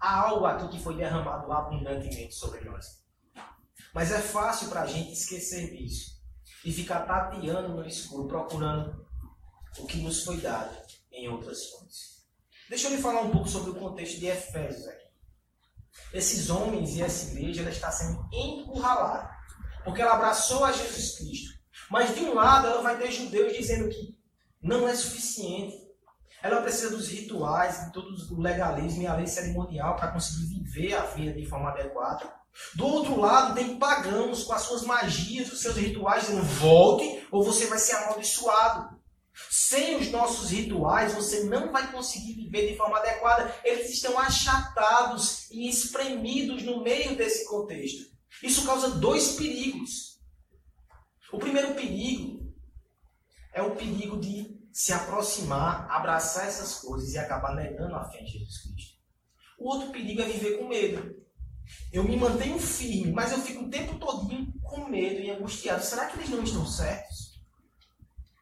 [0.00, 3.04] Há algo aqui que foi derramado abundantemente sobre nós.
[3.92, 6.22] Mas é fácil para a gente esquecer disso
[6.64, 9.06] e ficar tateando no escuro, procurando
[9.78, 10.74] o que nos foi dado
[11.12, 12.17] em outras fontes.
[12.68, 15.08] Deixa eu lhe falar um pouco sobre o contexto de Efésios aqui.
[16.12, 19.30] Esses homens e essa igreja ela está sendo encurralada,
[19.84, 21.58] porque ela abraçou a Jesus Cristo.
[21.90, 24.18] Mas de um lado ela vai ter judeus dizendo que
[24.62, 25.88] não é suficiente.
[26.42, 30.94] Ela precisa dos rituais, de todo o legalismo e a lei cerimonial para conseguir viver
[30.94, 32.32] a vida de forma adequada.
[32.74, 37.42] Do outro lado, tem pagãos com as suas magias, os seus rituais, dizendo: volte ou
[37.42, 38.97] você vai ser amaldiçoado.
[39.50, 43.54] Sem os nossos rituais, você não vai conseguir viver de forma adequada.
[43.64, 48.10] Eles estão achatados e espremidos no meio desse contexto.
[48.42, 50.18] Isso causa dois perigos.
[51.32, 52.52] O primeiro perigo
[53.52, 58.26] é o perigo de se aproximar, abraçar essas coisas e acabar negando a fé em
[58.26, 58.98] Jesus Cristo.
[59.58, 61.16] O outro perigo é viver com medo.
[61.92, 65.82] Eu me mantenho firme, mas eu fico o tempo todinho com medo e angustiado.
[65.82, 67.27] Será que eles não estão certos?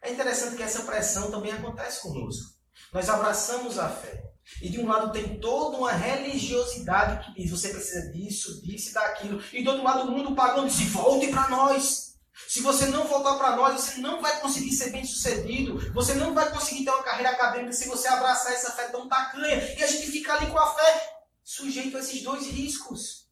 [0.07, 2.55] É interessante que essa pressão também acontece conosco.
[2.93, 4.23] Nós abraçamos a fé.
[4.63, 8.93] E de um lado tem toda uma religiosidade que diz você precisa disso, disso e
[8.93, 9.43] daquilo.
[9.53, 12.15] E do outro lado o mundo pagão diz volte para nós.
[12.47, 15.93] Se você não voltar para nós, você não vai conseguir ser bem sucedido.
[15.93, 19.57] Você não vai conseguir ter uma carreira acadêmica se você abraçar essa fé tão tacanha.
[19.77, 23.27] E a gente fica ali com a fé sujeito a esses dois riscos.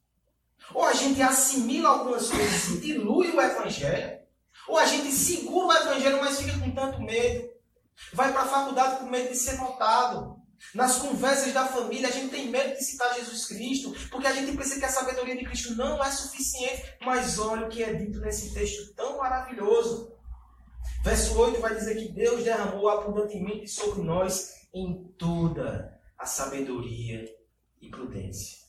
[0.73, 4.14] Ou a gente assimila algumas coisas e dilui o evangelho.
[4.67, 7.49] Ou a gente segura o evangelho, mas fica com tanto medo.
[8.13, 10.35] Vai para a faculdade com medo de ser notado.
[10.73, 14.55] Nas conversas da família, a gente tem medo de citar Jesus Cristo, porque a gente
[14.57, 16.95] pensa que a sabedoria de Cristo não é suficiente.
[17.01, 20.13] Mas olha o que é dito nesse texto tão maravilhoso.
[21.03, 27.25] Verso 8 vai dizer que Deus derramou abundantemente sobre nós em toda a sabedoria
[27.79, 28.65] e prudência.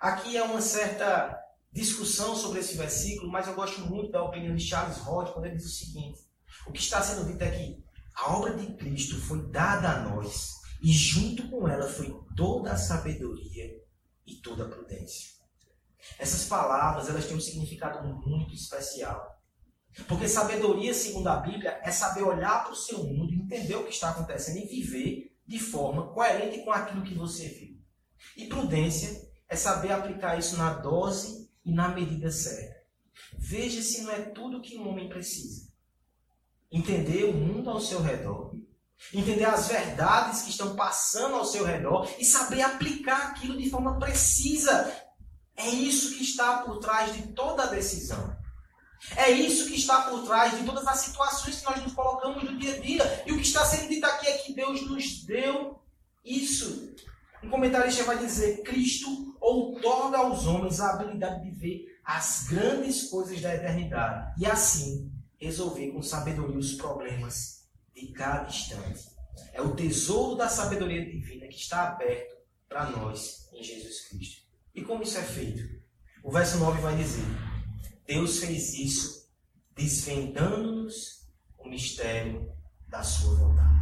[0.00, 1.38] Aqui é uma certa
[1.72, 5.56] discussão sobre esse versículo, mas eu gosto muito da opinião de Charles Rod quando ele
[5.56, 6.20] diz o seguinte:
[6.66, 7.82] o que está sendo dito aqui,
[8.14, 10.50] a obra de Cristo foi dada a nós
[10.82, 13.70] e junto com ela foi toda a sabedoria
[14.26, 15.30] e toda a prudência.
[16.18, 19.38] Essas palavras elas têm um significado muito especial.
[20.06, 23.90] Porque sabedoria, segundo a Bíblia, é saber olhar para o seu mundo, entender o que
[23.90, 27.76] está acontecendo e viver de forma coerente com aquilo que você viu.
[28.36, 32.80] E prudência é saber aplicar isso na dose e na medida certa.
[33.38, 35.68] Veja se não é tudo que um homem precisa.
[36.70, 38.54] Entender o mundo ao seu redor
[39.14, 43.98] entender as verdades que estão passando ao seu redor e saber aplicar aquilo de forma
[43.98, 44.92] precisa.
[45.56, 48.38] É isso que está por trás de toda decisão.
[49.16, 52.58] É isso que está por trás de todas as situações que nós nos colocamos no
[52.58, 53.24] dia a dia.
[53.26, 55.82] E o que está sendo dito aqui é que Deus nos deu
[56.24, 56.94] isso.
[57.42, 63.40] Um comentarista vai dizer: Cristo outorga aos homens a habilidade de ver as grandes coisas
[63.40, 69.08] da eternidade e assim resolver com sabedoria os problemas de cada instante.
[69.52, 72.36] É o tesouro da sabedoria divina que está aberto
[72.68, 74.42] para nós em Jesus Cristo.
[74.74, 75.80] E como isso é feito?
[76.22, 77.24] O verso 9 vai dizer:
[78.06, 79.30] Deus fez isso
[79.74, 81.26] desvendando-nos
[81.56, 82.52] o mistério
[82.86, 83.80] da sua vontade.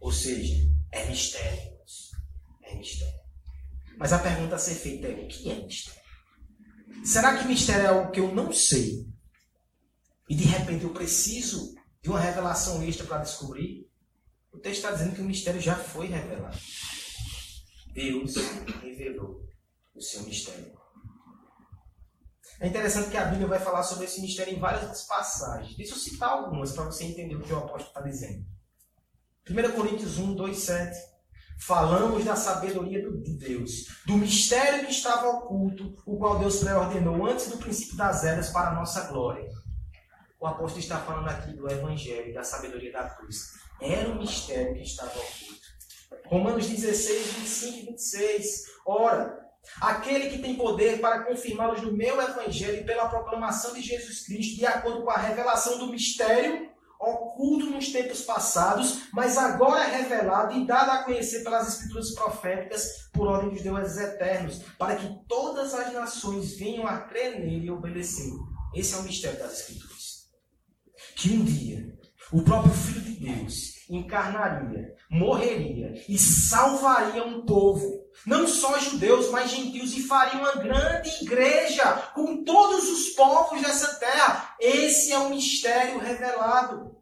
[0.00, 1.71] Ou seja, é mistério.
[2.76, 3.20] Mistério.
[3.98, 6.02] Mas a pergunta a ser feita é: o que é mistério?
[7.04, 9.06] Será que mistério é algo que eu não sei?
[10.28, 13.88] E de repente eu preciso de uma revelação extra para descobrir,
[14.52, 16.58] o texto está dizendo que o mistério já foi revelado.
[17.94, 18.34] Deus
[18.82, 19.46] revelou
[19.94, 20.72] o seu mistério.
[22.60, 25.76] É interessante que a Bíblia vai falar sobre esse mistério em várias passagens.
[25.76, 28.44] Deixa eu citar algumas para você entender o que o apóstolo está dizendo.
[29.48, 31.11] 1 Coríntios 1, 2, 7.
[31.66, 37.48] Falamos da sabedoria de Deus, do mistério que estava oculto, o qual Deus pré-ordenou antes
[37.48, 39.62] do princípio das eras para a nossa glória
[40.42, 43.52] o apóstolo está falando aqui do Evangelho, da sabedoria da cruz.
[43.80, 45.62] Era um mistério que estava oculto.
[46.26, 48.64] Romanos 16, 25 e 26.
[48.84, 49.38] Ora,
[49.80, 54.66] aquele que tem poder para confirmá-los no meu Evangelho pela proclamação de Jesus Cristo, de
[54.66, 56.71] acordo com a revelação do mistério
[57.02, 63.10] oculto nos tempos passados, mas agora é revelado e dado a conhecer pelas escrituras proféticas
[63.12, 67.70] por ordem dos deuses eternos, para que todas as nações venham a crer nele e
[67.70, 68.32] obedecer.
[68.74, 70.02] Esse é o mistério das escrituras
[71.16, 71.92] que um dia
[72.32, 79.50] o próprio Filho de Deus encarnaria, morreria e salvaria um povo, não só judeus, mas
[79.50, 84.56] gentios, e faria uma grande igreja com todos os povos dessa terra.
[84.58, 86.96] Esse é o mistério revelado.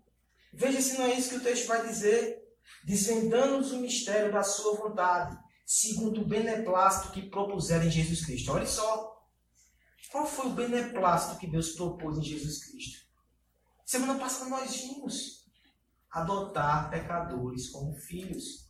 [0.52, 2.38] Veja se não é isso que o texto vai dizer.
[2.84, 8.52] Desvendando-nos o mistério da sua vontade, segundo o beneplácito que propuseram em Jesus Cristo.
[8.52, 9.10] Olha só.
[10.10, 13.06] Qual foi o beneplácito que Deus propôs em Jesus Cristo?
[13.86, 15.39] Semana passada nós vimos
[16.10, 18.68] adotar pecadores como filhos.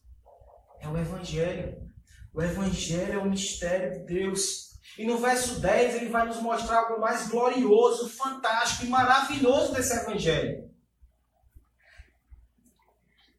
[0.81, 1.91] É o Evangelho.
[2.33, 4.71] O Evangelho é o mistério de Deus.
[4.99, 9.95] E no verso 10 ele vai nos mostrar algo mais glorioso, fantástico e maravilhoso desse
[9.95, 10.71] Evangelho.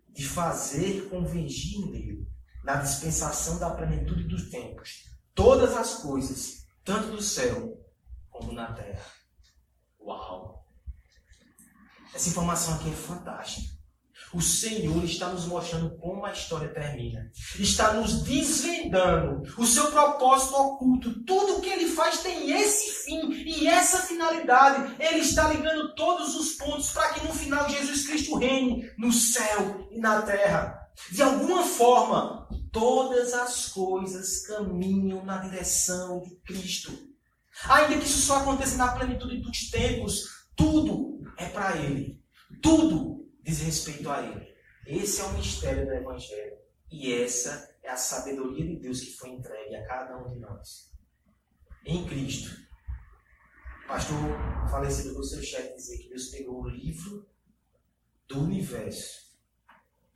[0.09, 2.27] De fazer convergir nele,
[2.63, 7.77] na dispensação da plenitude dos tempos, todas as coisas, tanto do céu
[8.29, 9.05] como na terra.
[9.99, 10.65] Uau!
[12.13, 13.80] Essa informação aqui é fantástica.
[14.33, 17.29] O Senhor está nos mostrando como a história termina.
[17.59, 21.23] Está nos desvendando o seu propósito oculto.
[21.23, 24.95] Tudo que ele faz tem esse fim e essa finalidade.
[24.99, 29.87] Ele está ligando todos os pontos para que no final Jesus Cristo reine no céu
[29.91, 30.79] e na terra.
[31.11, 36.91] De alguma forma, todas as coisas caminham na direção de Cristo.
[37.67, 42.19] Ainda que isso só aconteça na plenitude dos tempos, tudo é para Ele.
[42.61, 44.55] Tudo diz respeito a Ele.
[44.85, 46.57] Esse é o mistério do Evangelho.
[46.89, 50.91] E essa é a sabedoria de Deus que foi entregue a cada um de nós.
[51.85, 52.55] Em Cristo.
[53.83, 54.17] O pastor
[54.69, 57.29] falecido do seu chefe dizer que Deus pegou o livro
[58.27, 59.31] do universo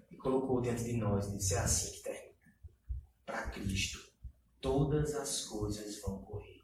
[0.09, 2.35] e colocou dentro de nós disse: é assim que termina.
[3.25, 3.99] Para Cristo,
[4.61, 6.61] todas as coisas vão correr.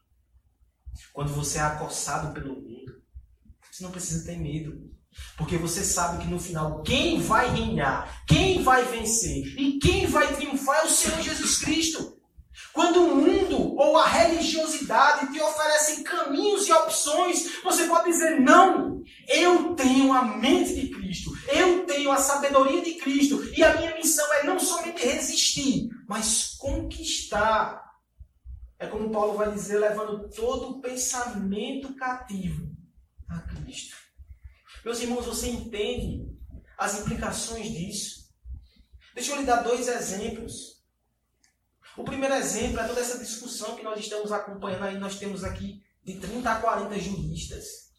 [1.14, 3.04] Quando você é acossado pelo mundo,
[3.70, 4.94] você não precisa ter medo.
[5.38, 10.34] Porque você sabe que no final quem vai reinar, quem vai vencer e quem vai
[10.36, 12.18] triunfar é o Senhor Jesus Cristo.
[12.74, 19.02] Quando o mundo ou a religiosidade te oferecem caminhos e opções, você pode dizer: não,
[19.28, 23.96] eu tenho a mente de Cristo, eu tenho a sabedoria de Cristo, e a minha
[23.96, 27.82] missão é não somente resistir, mas conquistar.
[28.80, 32.72] É como Paulo vai dizer, levando todo o pensamento cativo
[33.30, 33.96] a Cristo.
[34.84, 36.28] Meus irmãos, você entende
[36.78, 38.32] as implicações disso?
[39.14, 40.82] Deixa eu lhe dar dois exemplos.
[41.98, 44.98] O primeiro exemplo é toda essa discussão que nós estamos acompanhando aí.
[44.98, 47.92] Nós temos aqui de 30 a 40 juristas.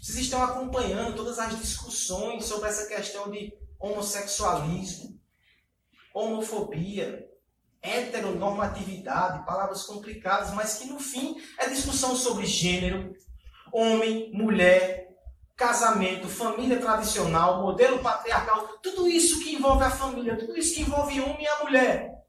[0.00, 5.20] Vocês estão acompanhando todas as discussões sobre essa questão de homossexualismo,
[6.14, 7.28] homofobia,
[7.82, 13.14] heteronormatividade, palavras complicadas, mas que no fim é discussão sobre gênero,
[13.72, 15.09] homem, mulher,
[15.60, 21.20] casamento, família tradicional, modelo patriarcal, tudo isso que envolve a família, tudo isso que envolve
[21.20, 22.24] o homem e a mulher.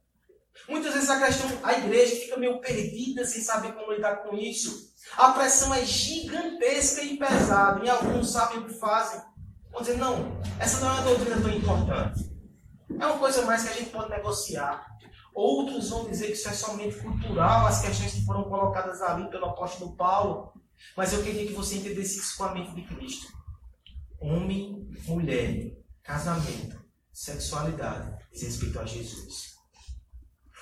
[0.67, 4.91] Muitas vezes a questão, a igreja fica meio perdida sem saber como lidar com isso.
[5.17, 9.21] A pressão é gigantesca e pesada, e alguns sabem o que fazem.
[9.71, 12.29] Vão dizer, não, essa não é uma doutrina tão importante.
[12.99, 14.85] É uma coisa mais que a gente pode negociar.
[15.33, 19.45] Outros vão dizer que isso é somente cultural, as questões que foram colocadas ali pelo
[19.45, 20.51] apóstolo Paulo.
[20.95, 23.27] Mas eu queria que você entendesse isso com a mente de Cristo.
[24.19, 26.79] Homem, mulher, casamento,
[27.11, 29.55] sexualidade, diz respeito a Jesus.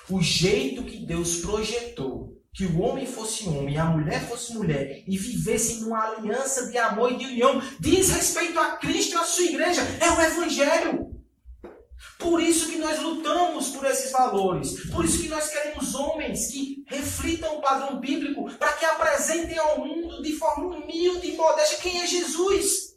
[0.08, 5.16] O jeito que Deus projetou que o homem fosse homem a mulher fosse mulher e
[5.16, 9.44] vivessem numa aliança de amor e de união diz respeito a Cristo e a sua
[9.44, 9.82] igreja.
[10.00, 11.19] É o Evangelho.
[12.20, 14.90] Por isso que nós lutamos por esses valores.
[14.90, 19.78] Por isso que nós queremos homens que reflitam o padrão bíblico para que apresentem ao
[19.78, 22.90] mundo de forma humilde e modesta quem é Jesus.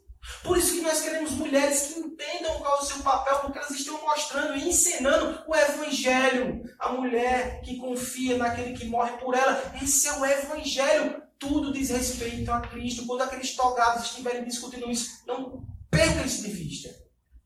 [0.44, 3.72] Por isso que nós queremos mulheres que entendam qual é o seu papel, porque elas
[3.72, 6.62] estão mostrando e ensinando o Evangelho.
[6.78, 9.74] A mulher que confia naquele que morre por ela.
[9.82, 11.24] Esse é o Evangelho.
[11.40, 13.06] Tudo diz respeito a Cristo.
[13.06, 17.04] Quando aqueles togados estiverem discutindo isso, não perca isso de vista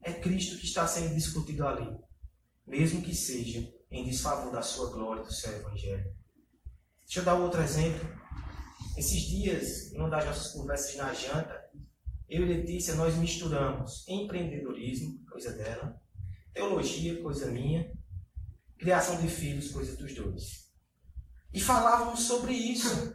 [0.08, 1.98] é Cristo que está sendo discutido ali,
[2.66, 6.16] mesmo que seja em desfavor da sua glória, do seu evangelho.
[7.04, 8.08] Deixa eu dar outro exemplo.
[8.98, 11.62] Esses dias, em uma das nossas conversas na janta,
[12.30, 16.02] eu e Letícia, nós misturamos empreendedorismo, coisa dela,
[16.54, 17.92] teologia, coisa minha,
[18.78, 20.72] criação de filhos, coisa dos dois.
[21.54, 23.14] E falávamos sobre isso.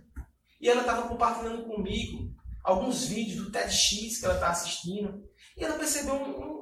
[0.60, 5.26] E ela estava compartilhando comigo alguns vídeos do TEDx que ela está assistindo.
[5.56, 6.61] E ela percebeu um, um,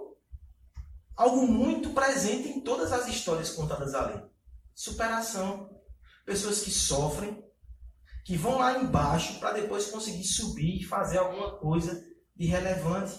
[1.16, 4.22] algo muito presente em todas as histórias contadas ali.
[4.74, 5.70] Superação.
[6.24, 7.42] Pessoas que sofrem,
[8.24, 12.04] que vão lá embaixo para depois conseguir subir e fazer alguma coisa
[12.36, 13.18] de relevante.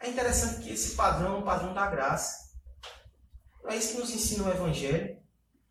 [0.00, 2.52] É interessante que esse padrão é um padrão da graça.
[3.66, 5.18] É isso que nos ensina o Evangelho.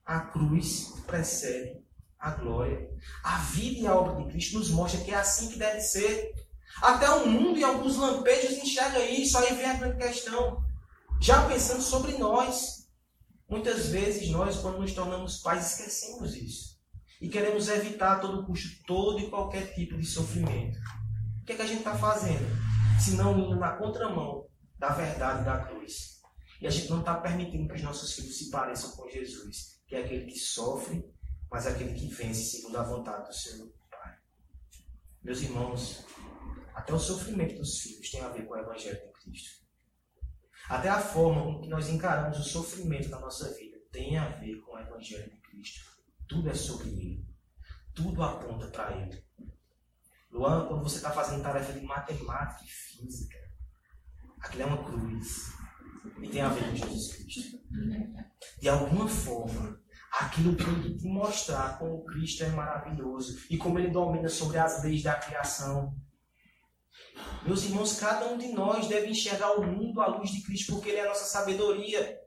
[0.06, 1.84] A cruz precede
[2.20, 2.90] a glória.
[3.24, 6.34] A vida e a obra de Cristo nos mostra que é assim que deve ser.
[6.82, 9.38] Até o mundo e alguns lampejos enxergam isso.
[9.38, 10.63] Aí vem a grande questão.
[11.24, 12.90] Já pensando sobre nós.
[13.48, 16.78] Muitas vezes nós, quando nos tornamos pais, esquecemos isso.
[17.22, 20.78] E queremos evitar a todo custo todo e qualquer tipo de sofrimento.
[21.42, 22.46] O que, é que a gente está fazendo?
[23.00, 26.20] Se não indo na contramão da verdade da cruz.
[26.60, 29.96] E a gente não está permitindo que os nossos filhos se pareçam com Jesus, que
[29.96, 31.10] é aquele que sofre,
[31.50, 34.14] mas é aquele que vence segundo a vontade do seu Pai.
[35.24, 36.04] Meus irmãos,
[36.76, 39.63] até o sofrimento dos filhos tem a ver com o Evangelho de Cristo.
[40.70, 44.60] Até a forma com que nós encaramos o sofrimento da nossa vida tem a ver
[44.62, 45.92] com o Evangelho de Cristo.
[46.28, 47.28] Tudo é sobre Ele.
[47.94, 49.24] Tudo aponta para Ele.
[50.32, 53.38] Luan, quando você está fazendo tarefa de matemática e física,
[54.42, 55.54] aquilo é uma cruz.
[56.22, 57.58] E tem a ver com Jesus Cristo.
[58.60, 59.80] De alguma forma,
[60.12, 65.04] aquilo tem te mostrar como Cristo é maravilhoso e como Ele domina sobre as leis
[65.04, 65.96] da criação.
[67.46, 70.90] Meus irmãos, cada um de nós deve enxergar o mundo à luz de Cristo, porque
[70.90, 72.20] Ele é a nossa sabedoria.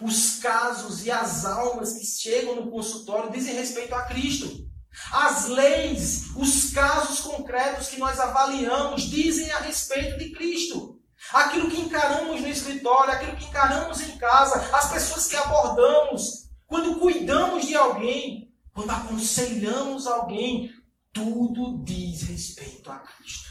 [0.00, 4.68] Os casos e as almas que chegam no consultório dizem respeito a Cristo.
[5.12, 10.96] As leis, os casos concretos que nós avaliamos dizem a respeito de Cristo.
[11.32, 17.00] aquilo que encaramos no escritório, aquilo que encaramos em casa, as pessoas que abordamos, quando
[17.00, 20.70] cuidamos de alguém, quando aconselhamos alguém,
[21.12, 23.48] tudo diz respeito a Cristo.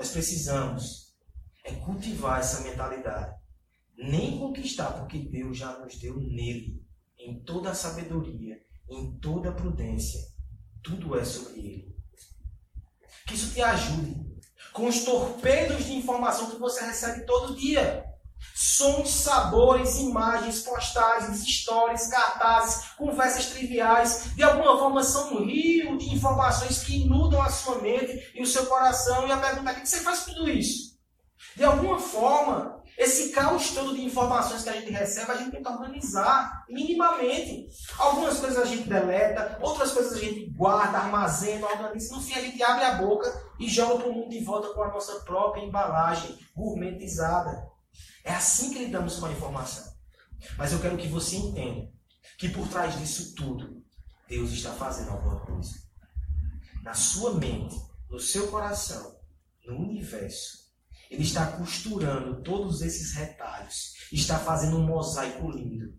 [0.00, 1.14] Nós precisamos
[1.62, 3.38] é cultivar essa mentalidade.
[3.98, 6.82] Nem conquistar, porque Deus já nos deu nele,
[7.18, 10.18] em toda a sabedoria, em toda a prudência.
[10.82, 11.96] Tudo é sobre ele.
[13.26, 14.16] Que isso te ajude
[14.72, 18.09] com os torpedos de informação que você recebe todo dia.
[18.54, 26.14] Sons, sabores, imagens, postagens, histórias, cartazes, conversas triviais, de alguma forma são um rio de
[26.14, 29.26] informações que inundam a sua mente e o seu coração.
[29.26, 30.90] E a pergunta é: o que você faz com tudo isso?
[31.56, 35.70] De alguma forma, esse caos todo de informações que a gente recebe, a gente tenta
[35.70, 37.66] organizar minimamente.
[37.98, 42.14] Algumas coisas a gente deleta, outras coisas a gente guarda, armazena, organiza.
[42.14, 44.82] No fim, a gente abre a boca e joga para o mundo de volta com
[44.82, 47.70] a nossa própria embalagem gourmetizada.
[48.24, 49.92] É assim que lidamos com a informação.
[50.56, 51.90] Mas eu quero que você entenda
[52.38, 53.82] que por trás disso tudo,
[54.28, 55.74] Deus está fazendo alguma coisa.
[56.82, 57.76] Na sua mente,
[58.08, 59.18] no seu coração,
[59.66, 60.70] no universo,
[61.10, 65.98] ele está costurando todos esses retalhos, está fazendo um mosaico lindo.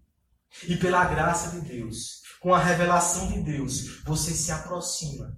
[0.68, 5.38] E pela graça de Deus, com a revelação de Deus, você se aproxima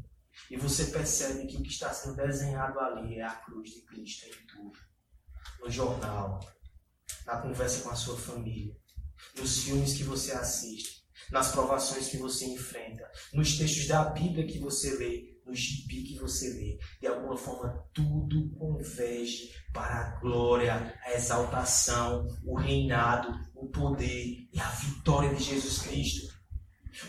[0.50, 4.26] e você percebe que o que está sendo desenhado ali é a cruz de Cristo
[4.28, 4.78] em tudo.
[5.60, 6.40] No jornal,
[7.26, 8.76] na conversa com a sua família,
[9.38, 14.60] nos filmes que você assiste, nas provações que você enfrenta, nos textos da Bíblia que
[14.60, 21.00] você lê, no gibi que você lê, de alguma forma tudo converge para a glória,
[21.04, 26.33] a exaltação, o reinado, o poder e a vitória de Jesus Cristo.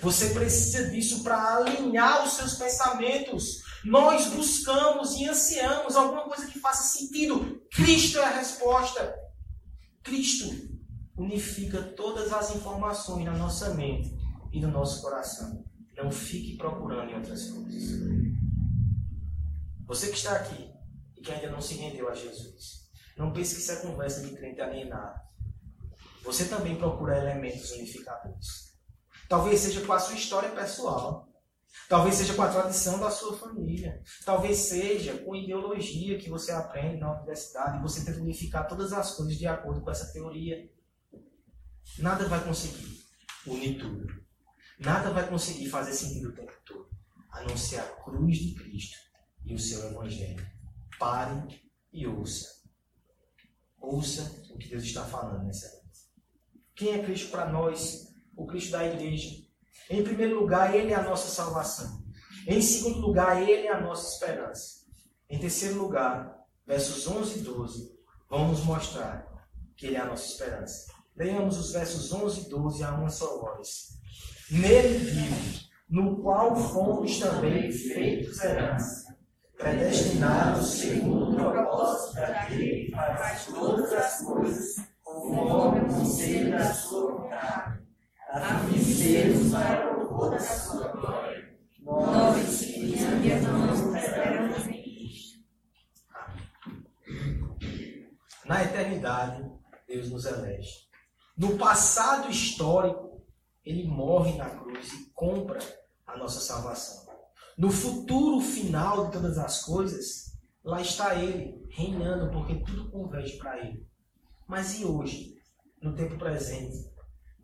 [0.00, 3.62] Você precisa disso para alinhar os seus pensamentos.
[3.84, 7.62] Nós buscamos e ansiamos alguma coisa que faça sentido.
[7.70, 9.14] Cristo é a resposta.
[10.02, 10.48] Cristo
[11.16, 14.16] unifica todas as informações na nossa mente
[14.52, 15.64] e no nosso coração.
[15.96, 18.00] Não fique procurando em outras coisas.
[19.86, 20.70] Você que está aqui
[21.16, 24.34] e que ainda não se rendeu a Jesus, não pense que isso é conversa de
[24.34, 25.20] crente alienado.
[26.24, 28.73] Você também procura elementos unificadores.
[29.28, 31.28] Talvez seja com a sua história pessoal.
[31.88, 34.02] Talvez seja com a tradição da sua família.
[34.24, 39.14] Talvez seja com ideologia que você aprende na universidade e você tenta unificar todas as
[39.14, 40.70] coisas de acordo com essa teoria.
[41.98, 43.04] Nada vai conseguir
[43.46, 44.06] unir tudo.
[44.78, 46.88] Nada vai conseguir fazer sentido o tempo todo,
[47.30, 48.96] a não ser a cruz de Cristo
[49.44, 50.44] e o seu Evangelho.
[50.98, 51.62] Pare
[51.92, 52.48] e ouça.
[53.80, 55.84] Ouça o que Deus está falando nessa noite.
[56.74, 58.13] Quem é Cristo para nós?
[58.36, 59.30] O Cristo da igreja.
[59.90, 62.02] Em primeiro lugar, Ele é a nossa salvação.
[62.46, 64.84] Em segundo lugar, Ele é a nossa esperança.
[65.28, 67.92] Em terceiro lugar, versos 11 e 12
[68.28, 69.26] vão nos mostrar
[69.76, 70.92] que Ele é a nossa esperança.
[71.16, 73.94] Leiamos os versos 11 e 12 a uma só voz.
[74.50, 79.16] Nele vivo, no qual fomos também feitos herança,
[79.56, 87.12] predestinados segundo o propósito daquele que faz todas as coisas conforme o conselho da sua
[87.12, 87.73] vontade,
[88.42, 91.56] a fim de sermos para o louvor da sua glória.
[91.80, 92.80] Nós que
[93.40, 95.38] não esperamos em Cristo.
[98.44, 99.48] Na eternidade,
[99.86, 100.88] Deus nos elege.
[101.36, 103.24] No passado histórico,
[103.64, 105.60] ele morre na cruz e compra
[106.06, 107.04] a nossa salvação.
[107.56, 113.64] No futuro final de todas as coisas, lá está ele, reinando, porque tudo converge para
[113.64, 113.86] ele.
[114.46, 115.36] Mas e hoje,
[115.80, 116.93] no tempo presente,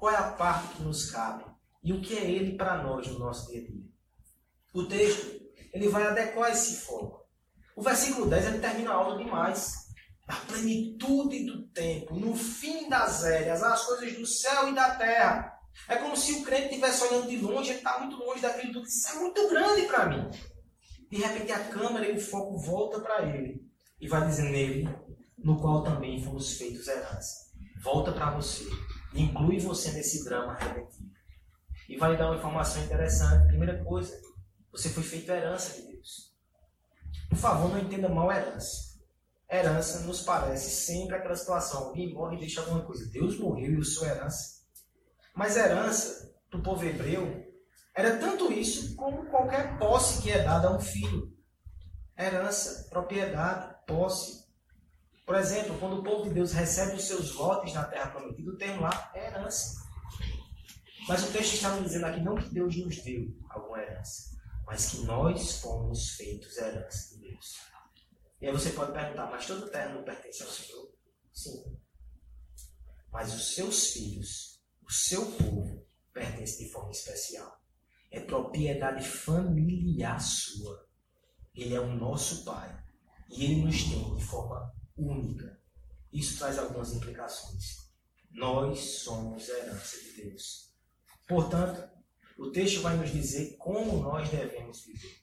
[0.00, 1.44] qual é a parte que nos cabe?
[1.84, 3.84] E o que é ele para nós no nosso dia a dia?
[4.72, 5.40] O texto,
[5.74, 7.20] ele vai adequar esse foco.
[7.76, 9.90] O versículo 10 ele termina alto demais.
[10.26, 15.58] A plenitude do tempo, no fim das eras, as coisas do céu e da terra
[15.88, 18.86] é como se o crente estivesse olhando de longe, ele está muito longe daquilo tudo.
[18.86, 20.30] Isso é muito grande para mim.
[21.10, 23.60] De repente a câmera e o foco volta para ele
[24.00, 24.88] e vai dizer nele,
[25.36, 27.50] no qual também fomos feitos herança.
[27.82, 28.64] Volta para você.
[29.14, 31.10] Inclui você nesse drama redentivo.
[31.88, 33.48] E vai dar uma informação interessante.
[33.48, 34.20] Primeira coisa,
[34.70, 36.32] você foi feito herança de Deus.
[37.28, 38.90] Por favor, não entenda mal herança.
[39.50, 43.10] Herança nos parece sempre aquela situação: alguém morre e deixa alguma coisa.
[43.10, 44.60] Deus morreu e eu sou herança.
[45.34, 47.50] Mas herança, para o povo hebreu,
[47.94, 51.36] era tanto isso como qualquer posse que é dada a um filho.
[52.16, 54.39] Herança, propriedade, posse.
[55.24, 58.56] Por exemplo, quando o povo de Deus recebe os seus votos na terra prometida, o
[58.56, 59.80] termo lá é herança.
[61.08, 64.90] Mas o texto está nos dizendo aqui não que Deus nos deu alguma herança, mas
[64.90, 67.56] que nós fomos feitos herança de Deus.
[68.40, 70.90] E aí você pode perguntar, mas toda terra não pertence ao Senhor?
[71.32, 71.76] Sim.
[73.12, 77.60] Mas os seus filhos, o seu povo, pertence de forma especial.
[78.10, 80.86] É propriedade familiar sua.
[81.54, 82.82] Ele é o nosso Pai.
[83.28, 85.58] E ele nos tem de forma única.
[86.12, 87.90] Isso traz algumas implicações.
[88.30, 90.74] Nós somos herança de Deus.
[91.26, 91.88] Portanto,
[92.38, 95.20] o texto vai nos dizer como nós devemos viver.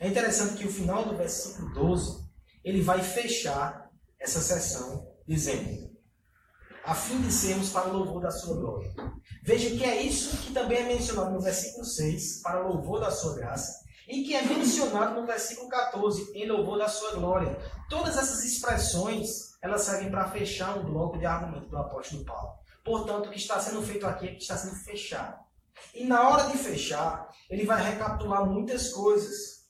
[0.00, 2.28] É interessante que o final do versículo 12,
[2.64, 5.94] ele vai fechar essa sessão dizendo:
[6.84, 8.94] a fim de sermos para o louvor da sua glória.
[9.42, 13.10] Veja que é isso que também é mencionado no versículo 6, para o louvor da
[13.10, 17.58] sua graça, e que é mencionado no versículo 14, em louvor da sua glória.
[17.88, 22.54] Todas essas expressões, elas servem para fechar um bloco de argumento do apóstolo Paulo.
[22.84, 25.42] Portanto, o que está sendo feito aqui é que está sendo fechado.
[25.94, 29.64] E na hora de fechar, ele vai recapitular muitas coisas.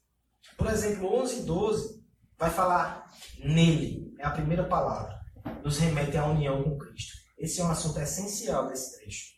[0.56, 2.04] Por exemplo, 11 e 12
[2.36, 5.20] vai falar nele, é a primeira palavra.
[5.62, 7.14] Nos remete à união com Cristo.
[7.38, 9.34] Esse é um assunto essencial desse trecho.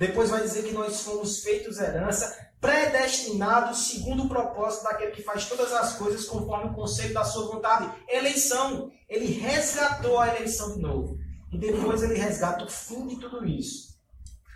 [0.00, 5.46] Depois vai dizer que nós fomos feitos herança predestinados segundo o propósito daquele que faz
[5.46, 8.02] todas as coisas conforme o conselho da sua vontade.
[8.08, 8.90] Eleição.
[9.06, 11.18] Ele resgatou a eleição de novo.
[11.52, 14.00] E depois ele resgata o fim de tudo isso,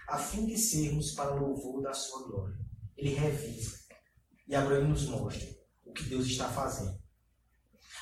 [0.09, 2.57] a fim de sermos para o louvor da sua glória.
[2.97, 3.81] Ele revisa.
[4.49, 5.47] E agora ele nos mostra
[5.85, 6.99] o que Deus está fazendo.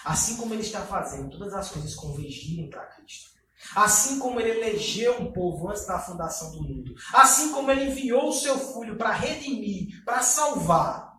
[0.05, 3.32] Assim como ele está fazendo todas as coisas convergirem para Cristo.
[3.75, 8.29] Assim como ele elegeu um povo antes da fundação do mundo, assim como ele enviou
[8.29, 11.13] o seu filho para redimir, para salvar,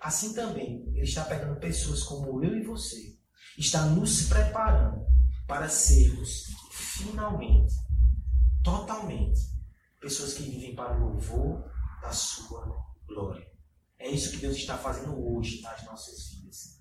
[0.00, 3.16] assim também ele está pegando pessoas como eu e você,
[3.56, 5.06] está nos preparando
[5.46, 7.74] para sermos finalmente,
[8.62, 9.40] totalmente,
[10.00, 11.70] pessoas que vivem para o louvor
[12.02, 13.46] da sua glória.
[13.98, 16.80] É isso que Deus está fazendo hoje nas nossas vidas.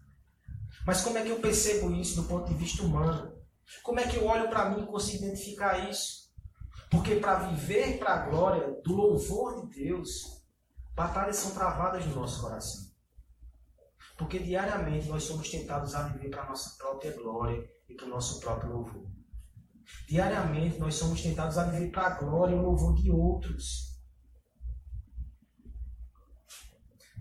[0.85, 3.33] Mas como é que eu percebo isso do ponto de vista humano?
[3.83, 6.25] Como é que eu olho para mim e consigo identificar isso?
[6.89, 10.43] Porque para viver para a glória do louvor de Deus,
[10.95, 12.85] batalhas são travadas no nosso coração.
[14.17, 18.09] Porque diariamente nós somos tentados a viver para a nossa própria glória e para o
[18.09, 19.05] nosso próprio louvor.
[20.07, 23.99] Diariamente nós somos tentados a viver para a glória e o louvor de outros.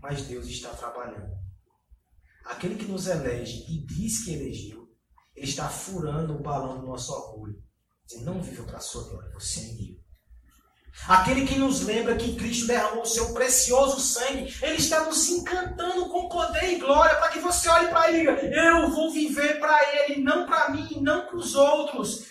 [0.00, 1.34] Mas Deus está trabalhando.
[2.44, 4.83] Aquele que nos elege e diz que elegeu,
[5.34, 7.62] ele está furando o balão do nosso orgulho.
[8.06, 10.04] Dizendo, não viva para a sua glória, você é meu.
[11.08, 16.08] Aquele que nos lembra que Cristo derramou o seu precioso sangue, ele está nos encantando
[16.08, 20.22] com poder e glória para que você olhe para ele Eu vou viver para ele,
[20.22, 22.23] não para mim, não para os outros.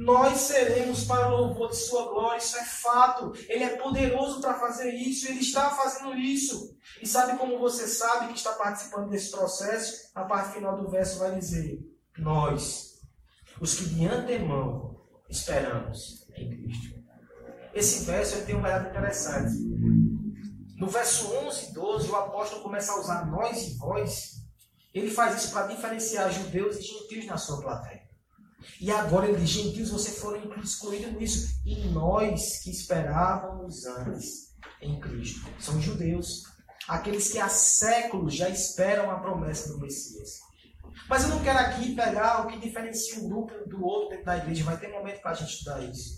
[0.00, 3.34] Nós seremos para o louvor de Sua glória, isso é fato.
[3.46, 6.74] Ele é poderoso para fazer isso, Ele está fazendo isso.
[7.02, 10.10] E sabe como você sabe que está participando desse processo?
[10.14, 11.78] A parte final do verso vai dizer:
[12.16, 13.02] Nós,
[13.60, 16.98] os que de antemão esperamos em Cristo.
[17.74, 19.54] Esse verso tem um verdade interessante.
[20.76, 24.40] No verso 11 e 12, o apóstolo começa a usar nós e vós.
[24.94, 27.99] Ele faz isso para diferenciar judeus e gentios na sua plateia.
[28.80, 31.60] E agora ele diz: gentios, vocês foram excluídos nisso.
[31.64, 36.44] E nós que esperávamos antes em Cristo são judeus.
[36.88, 40.40] Aqueles que há séculos já esperam a promessa do Messias.
[41.08, 44.38] Mas eu não quero aqui pegar o que diferencia um grupo do outro dentro da
[44.38, 44.64] igreja.
[44.64, 46.16] Vai ter momento para a gente estudar isso.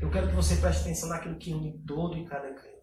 [0.00, 2.76] Eu quero que você preste atenção naquilo que une todo e cada crente.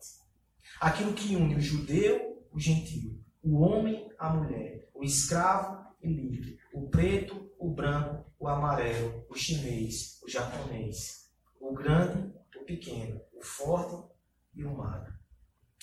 [0.80, 6.58] Aquilo que une o judeu, o gentio, o homem, a mulher, o escravo e livre,
[6.74, 11.30] o preto, o branco, o amarelo, o chinês, o japonês,
[11.62, 14.12] o grande, o pequeno, o forte
[14.54, 15.14] e o magro.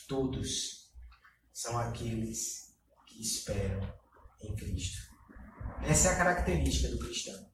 [0.07, 0.93] Todos
[1.51, 2.77] são aqueles
[3.07, 3.81] que esperam
[4.43, 5.01] em Cristo.
[5.83, 7.49] Essa é a característica do cristão.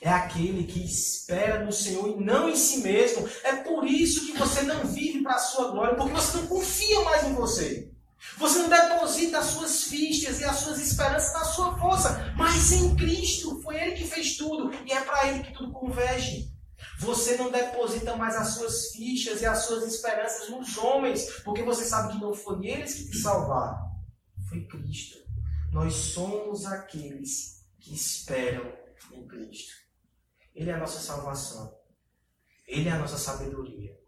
[0.00, 3.28] É aquele que espera no Senhor e não em si mesmo.
[3.44, 7.00] É por isso que você não vive para a sua glória, porque você não confia
[7.04, 7.92] mais em você.
[8.36, 12.94] Você não deposita as suas fichas e as suas esperanças na sua força, mas em
[12.96, 13.60] Cristo.
[13.62, 16.52] Foi Ele que fez tudo e é para Ele que tudo converge.
[16.98, 21.84] Você não deposita mais as suas fichas e as suas esperanças nos homens, porque você
[21.84, 23.78] sabe que não foi eles que te salvaram,
[24.48, 25.18] foi Cristo.
[25.72, 28.72] Nós somos aqueles que esperam
[29.12, 29.72] em Cristo.
[30.54, 31.76] Ele é a nossa salvação.
[32.66, 33.98] Ele é a nossa sabedoria.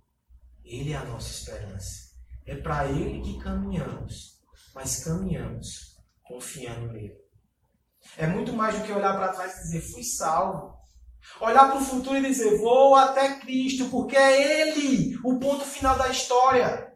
[0.65, 2.10] Ele é a nossa esperança.
[2.51, 4.41] É para Ele que caminhamos,
[4.75, 7.15] mas caminhamos confiando nele.
[8.19, 10.77] É muito mais do que olhar para trás e dizer, fui salvo.
[11.41, 15.97] Olhar para o futuro e dizer, vou até Cristo, porque é Ele o ponto final
[15.97, 16.93] da história.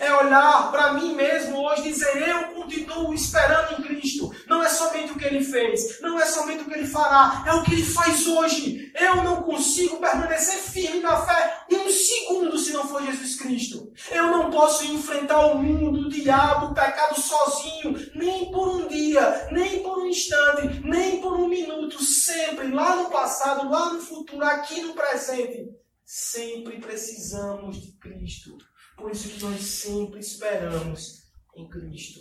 [0.00, 4.34] É olhar para mim mesmo hoje e dizer, eu continuo esperando em Cristo.
[4.54, 7.52] Não é somente o que ele fez, não é somente o que ele fará, é
[7.54, 8.92] o que ele faz hoje.
[8.94, 13.92] Eu não consigo permanecer firme na fé um segundo se não for Jesus Cristo.
[14.12, 19.48] Eu não posso enfrentar o mundo, o diabo, o pecado sozinho, nem por um dia,
[19.50, 24.44] nem por um instante, nem por um minuto, sempre, lá no passado, lá no futuro,
[24.44, 25.68] aqui no presente.
[26.04, 28.56] Sempre precisamos de Cristo.
[28.96, 31.24] Por isso que nós sempre esperamos
[31.56, 32.20] em Cristo.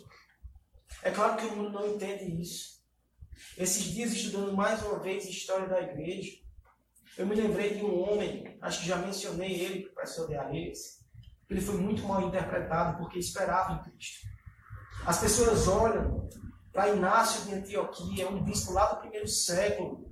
[1.03, 2.81] É claro que o mundo não entende isso.
[3.57, 6.31] Esses dias, estudando mais uma vez a história da igreja,
[7.17, 11.03] eu me lembrei de um homem, acho que já mencionei ele, professor de Arreis.
[11.49, 14.27] Ele foi muito mal interpretado porque esperava em Cristo.
[15.05, 16.29] As pessoas olham
[16.71, 20.09] para Inácio de Antioquia, um bispo lá do primeiro século,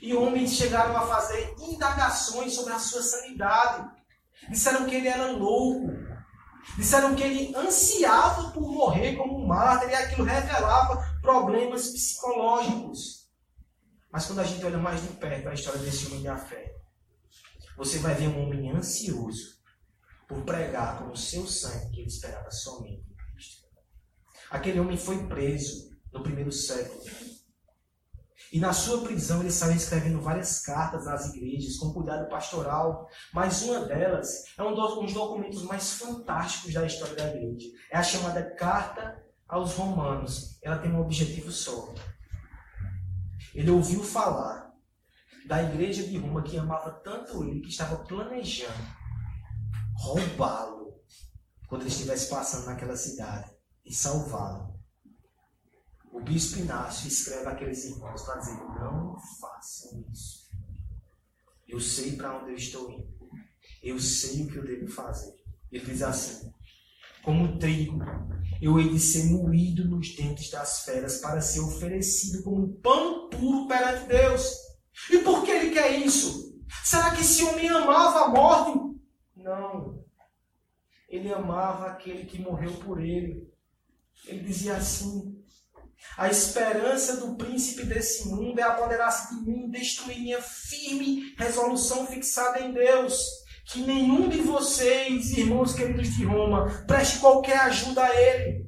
[0.00, 3.90] e homens chegaram a fazer indagações sobre a sua sanidade.
[4.48, 6.11] Disseram que ele era louco.
[6.76, 13.28] Disseram que ele ansiava por morrer como um mártir e aquilo revelava problemas psicológicos.
[14.10, 16.74] Mas quando a gente olha mais de perto a história desse homem da fé,
[17.76, 19.60] você vai ver um homem ansioso
[20.28, 23.66] por pregar com o seu sangue que ele esperava somente em Cristo.
[24.50, 27.02] Aquele homem foi preso no primeiro século.
[28.52, 33.62] E na sua prisão ele saiu escrevendo várias cartas às igrejas com cuidado pastoral, mas
[33.62, 37.68] uma delas é um dos documentos mais fantásticos da história da igreja.
[37.90, 40.58] É a chamada Carta aos Romanos.
[40.62, 41.94] Ela tem um objetivo só.
[43.54, 44.70] Ele ouviu falar
[45.46, 49.02] da igreja de Roma que amava tanto ele que estava planejando
[49.94, 51.00] roubá-lo
[51.68, 53.50] quando ele estivesse passando naquela cidade
[53.82, 54.71] e salvá-lo.
[56.12, 60.50] O bispo Inácio escreve aqueles irmãos para dizer: não façam isso.
[61.66, 63.30] Eu sei para onde eu estou indo.
[63.82, 65.34] Eu sei o que eu devo fazer.
[65.70, 66.52] Ele diz assim:
[67.22, 67.98] como trigo,
[68.60, 73.66] eu hei de ser moído nos dentes das feras para ser oferecido como pano puro
[73.66, 74.54] perante Deus.
[75.10, 76.60] E por que ele quer isso?
[76.84, 79.00] Será que esse homem amava a morte?
[79.34, 80.04] Não.
[81.08, 83.50] Ele amava aquele que morreu por ele.
[84.26, 85.31] Ele dizia assim:
[86.16, 92.60] a esperança do príncipe desse mundo é apoderar-se de mim, destruir minha firme resolução fixada
[92.60, 93.42] em Deus.
[93.64, 98.66] Que nenhum de vocês, irmãos queridos de Roma, preste qualquer ajuda a ele.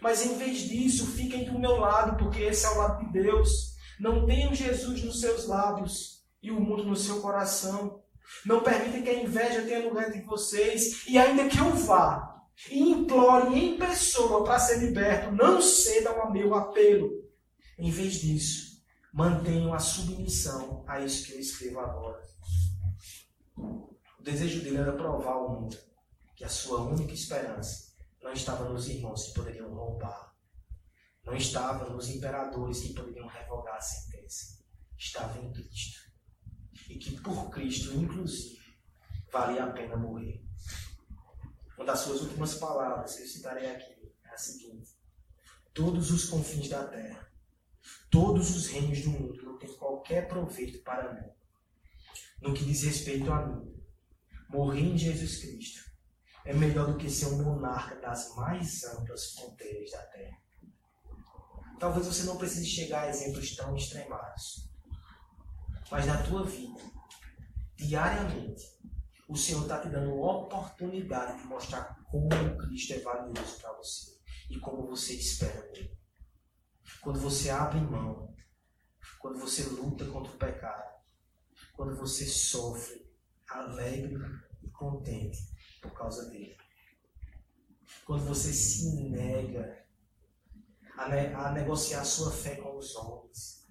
[0.00, 3.74] Mas em vez disso, fiquem do meu lado, porque esse é o lado de Deus.
[3.98, 8.02] Não tenham Jesus nos seus lábios e o mundo no seu coração.
[8.44, 11.06] Não permitem que a inveja tenha lugar entre vocês.
[11.06, 12.33] E ainda que eu vá,
[12.70, 17.10] e implore em pessoa para ser liberto, não cedam ao meu apelo.
[17.78, 18.82] Em vez disso,
[19.12, 22.22] mantenham a submissão a isso que eu escrevo agora.
[23.56, 25.76] O desejo dele era provar ao mundo
[26.34, 30.34] que a sua única esperança não estava nos irmãos que poderiam roubar,
[31.24, 34.64] não estava nos imperadores que poderiam revogar a sentença,
[34.96, 36.00] estava em Cristo.
[36.88, 38.60] E que por Cristo, inclusive,
[39.30, 40.44] valia a pena morrer.
[41.76, 44.96] Uma das suas últimas palavras que eu citarei aqui é a seguinte:
[45.72, 47.28] Todos os confins da terra,
[48.10, 51.28] todos os reinos do mundo não têm qualquer proveito para mim.
[52.40, 53.74] No que diz respeito a mim,
[54.48, 55.84] morrer em Jesus Cristo
[56.44, 60.38] é melhor do que ser um monarca das mais amplas fronteiras da terra.
[61.80, 64.70] Talvez você não precise chegar a exemplos tão extremados,
[65.90, 66.80] mas na tua vida,
[67.76, 68.73] diariamente,
[69.28, 74.18] o Senhor está te dando oportunidade de mostrar como Cristo é valioso para você
[74.50, 75.98] e como você espera dele.
[77.00, 78.34] Quando você abre mão,
[79.18, 80.94] quando você luta contra o pecado,
[81.72, 83.10] quando você sofre
[83.48, 84.18] alegre
[84.62, 85.38] e contente
[85.80, 86.56] por causa dele.
[88.04, 89.86] Quando você se nega
[90.96, 93.63] a, ne a negociar sua fé com os homens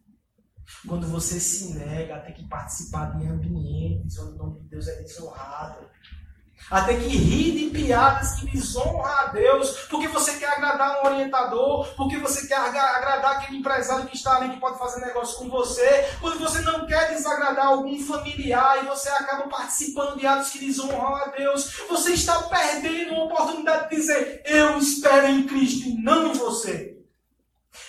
[0.87, 4.87] quando você se nega a ter que participar de ambientes onde o nome de Deus
[4.87, 5.89] é desonrado.
[6.71, 11.07] A ter que rir de piadas que desonram a Deus, porque você quer agradar um
[11.07, 15.49] orientador, porque você quer agradar aquele empresário que está ali que pode fazer negócio com
[15.49, 20.59] você, quando você não quer desagradar algum familiar e você acaba participando de atos que
[20.59, 26.01] desonram a Deus, você está perdendo a oportunidade de dizer: Eu espero em Cristo e
[26.01, 26.97] não em você.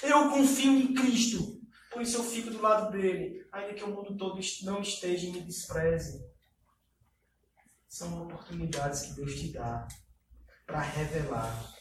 [0.02, 1.53] Eu confio em Cristo
[1.94, 5.32] por isso eu fico do lado dele, ainda que o mundo todo não esteja e
[5.32, 6.28] me despreze.
[7.88, 9.86] São oportunidades que Deus te dá
[10.66, 11.72] para revelar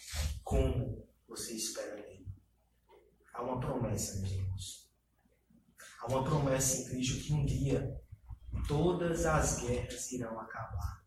[0.44, 2.28] como você espera nele.
[3.34, 4.94] Há uma promessa, meus irmãos.
[6.00, 8.00] Há uma promessa em Cristo que um dia
[8.68, 11.04] todas as guerras irão acabar.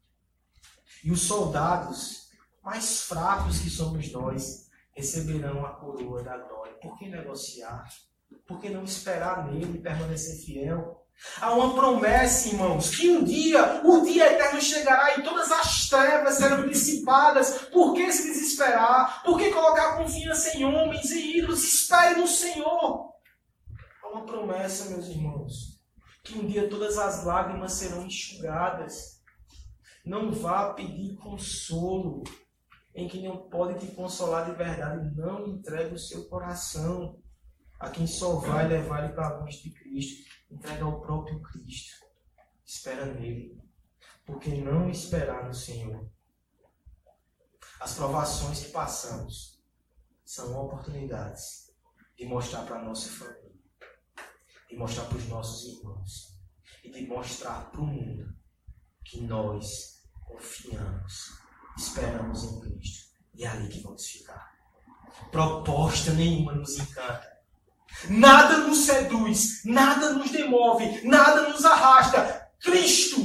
[1.04, 2.26] E os soldados
[2.60, 6.74] mais fracos que somos nós, receberão a coroa da glória.
[6.80, 7.88] Por que negociar?
[8.46, 11.06] Por que não esperar nele e permanecer fiel?
[11.40, 16.34] Há uma promessa, irmãos, que um dia, o dia eterno chegará e todas as trevas
[16.34, 17.68] serão dissipadas.
[17.72, 19.22] Por que se desesperar?
[19.24, 21.64] Por que colocar confiança em homens e ídolos?
[21.64, 23.12] Espere no Senhor.
[24.02, 25.80] Há uma promessa, meus irmãos,
[26.22, 29.22] que um dia todas as lágrimas serão enxugadas.
[30.04, 32.22] Não vá pedir consolo
[32.94, 35.14] em quem não pode te consolar de verdade.
[35.16, 37.18] Não entregue o seu coração
[37.78, 42.04] a quem só vai levar ele para longe de Cristo entrega ao próprio Cristo.
[42.64, 43.60] Espera nele.
[44.24, 46.08] Porque não esperar no Senhor.
[47.80, 49.62] As provações que passamos
[50.24, 51.72] são oportunidades
[52.16, 53.54] de mostrar para a nossa família,
[54.68, 56.40] de mostrar para os nossos irmãos
[56.82, 58.34] e de mostrar para o mundo
[59.04, 61.38] que nós confiamos,
[61.76, 64.56] esperamos em Cristo e é ali que vamos ficar.
[65.30, 67.35] Proposta nenhuma nos encanta
[68.08, 72.50] Nada nos seduz, nada nos demove, nada nos arrasta.
[72.60, 73.16] Cristo,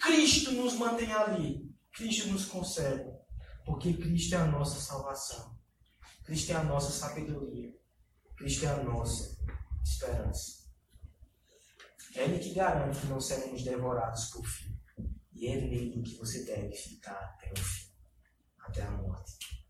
[0.00, 1.70] Cristo nos mantém ali.
[1.92, 3.16] Cristo nos conserva.
[3.64, 5.56] Porque Cristo é a nossa salvação.
[6.24, 7.74] Cristo é a nossa sabedoria.
[8.36, 9.36] Cristo é a nossa
[9.82, 10.66] esperança.
[12.14, 14.76] É Ele que garante que não seremos devorados por fim.
[15.32, 17.86] E é nele que você deve ficar até o fim
[18.66, 19.64] até a morte.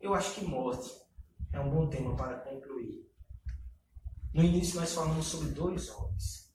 [0.00, 0.90] Eu acho que morte
[1.52, 3.05] é um bom tema para concluir.
[4.36, 6.52] No início nós falamos sobre dois homens.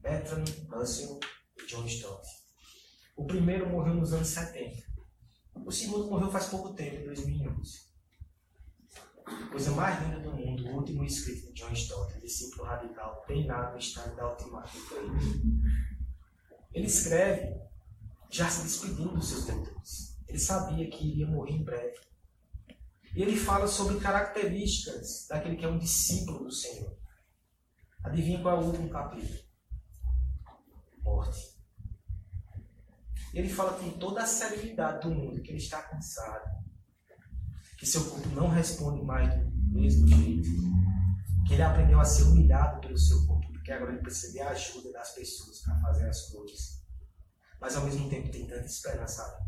[0.00, 1.18] Bertrand Russell
[1.56, 2.28] e John Stott.
[3.16, 4.86] O primeiro morreu nos anos 70.
[5.64, 7.88] O segundo morreu faz pouco tempo, em 2011.
[9.50, 13.78] Coisa mais linda do mundo, o último escrito de John Stott, discípulo radical, treinado no
[13.78, 14.70] estado da ultimata
[16.70, 17.62] Ele escreve
[18.28, 20.18] já se despedindo dos seus leitores.
[20.28, 22.07] Ele sabia que iria morrer em breve.
[23.18, 26.96] E ele fala sobre características daquele que é um discípulo do Senhor.
[28.04, 29.40] Adivinha qual é o último capítulo?
[31.02, 31.58] Morte.
[33.34, 36.48] Ele fala com toda a serenidade do mundo que ele está cansado,
[37.76, 39.50] que seu corpo não responde mais do
[39.80, 40.48] mesmo jeito,
[41.44, 44.92] que ele aprendeu a ser humilhado pelo seu corpo, porque agora ele precisa de ajuda
[44.92, 46.84] das pessoas para fazer as coisas.
[47.60, 49.44] Mas ao mesmo tempo tem tanta esperança.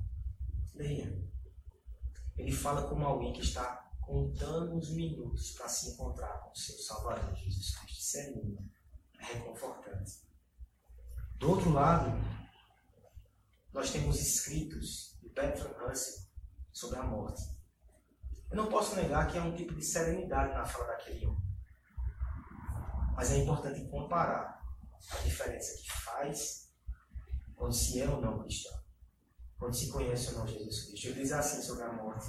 [0.74, 1.29] Leia.
[2.40, 6.74] Ele fala como alguém que está contando os minutos para se encontrar com o seu
[6.78, 8.00] Salvador Jesus Cristo.
[8.00, 8.70] Isso é lindo,
[9.20, 10.26] é reconfortante.
[11.36, 12.10] Do outro lado,
[13.74, 16.24] nós temos escritos de Bertrand Russell
[16.72, 17.42] sobre a morte.
[18.50, 21.44] Eu não posso negar que há um tipo de serenidade na fala daquele homem.
[23.14, 24.64] Mas é importante comparar
[25.10, 26.72] a diferença que faz
[27.54, 28.80] quando se é ou não cristão
[29.60, 31.08] quando se conhece ou não Jesus Cristo.
[31.08, 32.26] Ele diz assim sobre a morte: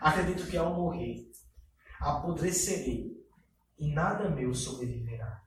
[0.00, 1.28] Acredito que ao morrer,
[2.00, 3.12] apodrecerei
[3.76, 5.42] e nada meu sobreviverá.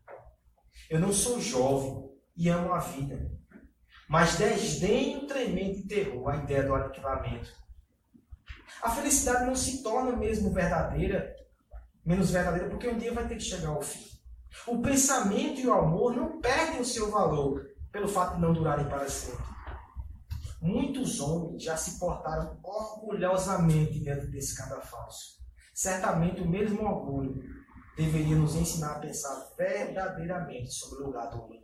[0.90, 3.32] Eu não sou jovem e amo a vida,
[4.08, 7.50] mas desdenho tremendo e terror a ideia do aniquilamento.
[8.84, 11.36] A felicidade não se torna mesmo verdadeira,
[12.06, 14.08] menos verdadeira, porque um dia vai ter que chegar ao fim.
[14.68, 18.88] O pensamento e o amor não perdem o seu valor pelo fato de não durarem
[18.88, 19.49] para sempre.
[20.62, 25.40] Muitos homens já se portaram orgulhosamente dentro desse cadafalso.
[25.74, 27.42] Certamente o mesmo orgulho
[27.96, 31.60] deveria nos ensinar a pensar verdadeiramente sobre o lugar do homem.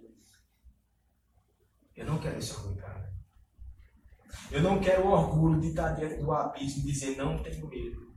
[1.96, 3.14] Eu não quero esse orgulho, cara.
[4.52, 8.14] Eu não quero o orgulho de estar diante do abismo e dizer não tenho medo.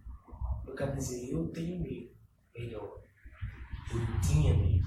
[0.66, 2.10] Eu quero dizer eu tenho medo.
[2.54, 3.02] Melhor.
[3.92, 4.86] Eu tinha medo.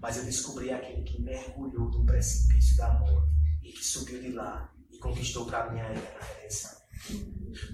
[0.00, 4.72] Mas eu descobri aquele que mergulhou no precipício da morte e que subiu de lá
[5.04, 6.72] conquistou para mim a redenção.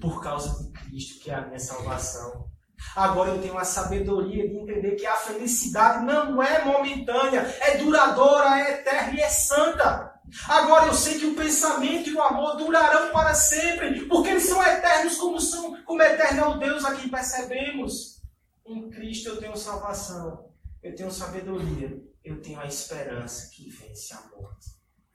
[0.00, 2.50] Por causa de Cristo, que é a minha salvação.
[2.96, 8.58] Agora eu tenho a sabedoria de entender que a felicidade não é momentânea, é duradoura,
[8.58, 10.10] é eterna e é santa.
[10.48, 14.62] Agora eu sei que o pensamento e o amor durarão para sempre, porque eles são
[14.62, 18.20] eternos como são, como eterno é o Deus a quem percebemos.
[18.66, 20.50] Em Cristo eu tenho salvação,
[20.82, 24.70] eu tenho sabedoria, eu tenho a esperança que vence a morte.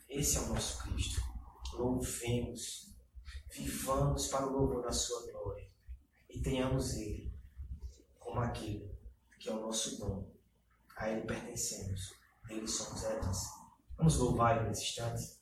[0.08, 1.25] Esse é o nosso Cristo
[1.78, 2.94] louvemos,
[3.52, 5.70] vivamos para o louvor da sua glória
[6.30, 7.34] e tenhamos Ele
[8.20, 8.94] como aquele
[9.40, 10.28] que é o nosso dom.
[10.98, 12.14] A Ele pertencemos,
[12.50, 13.50] Ele somos herança.
[13.98, 15.36] Vamos louvar Ele nesse instante.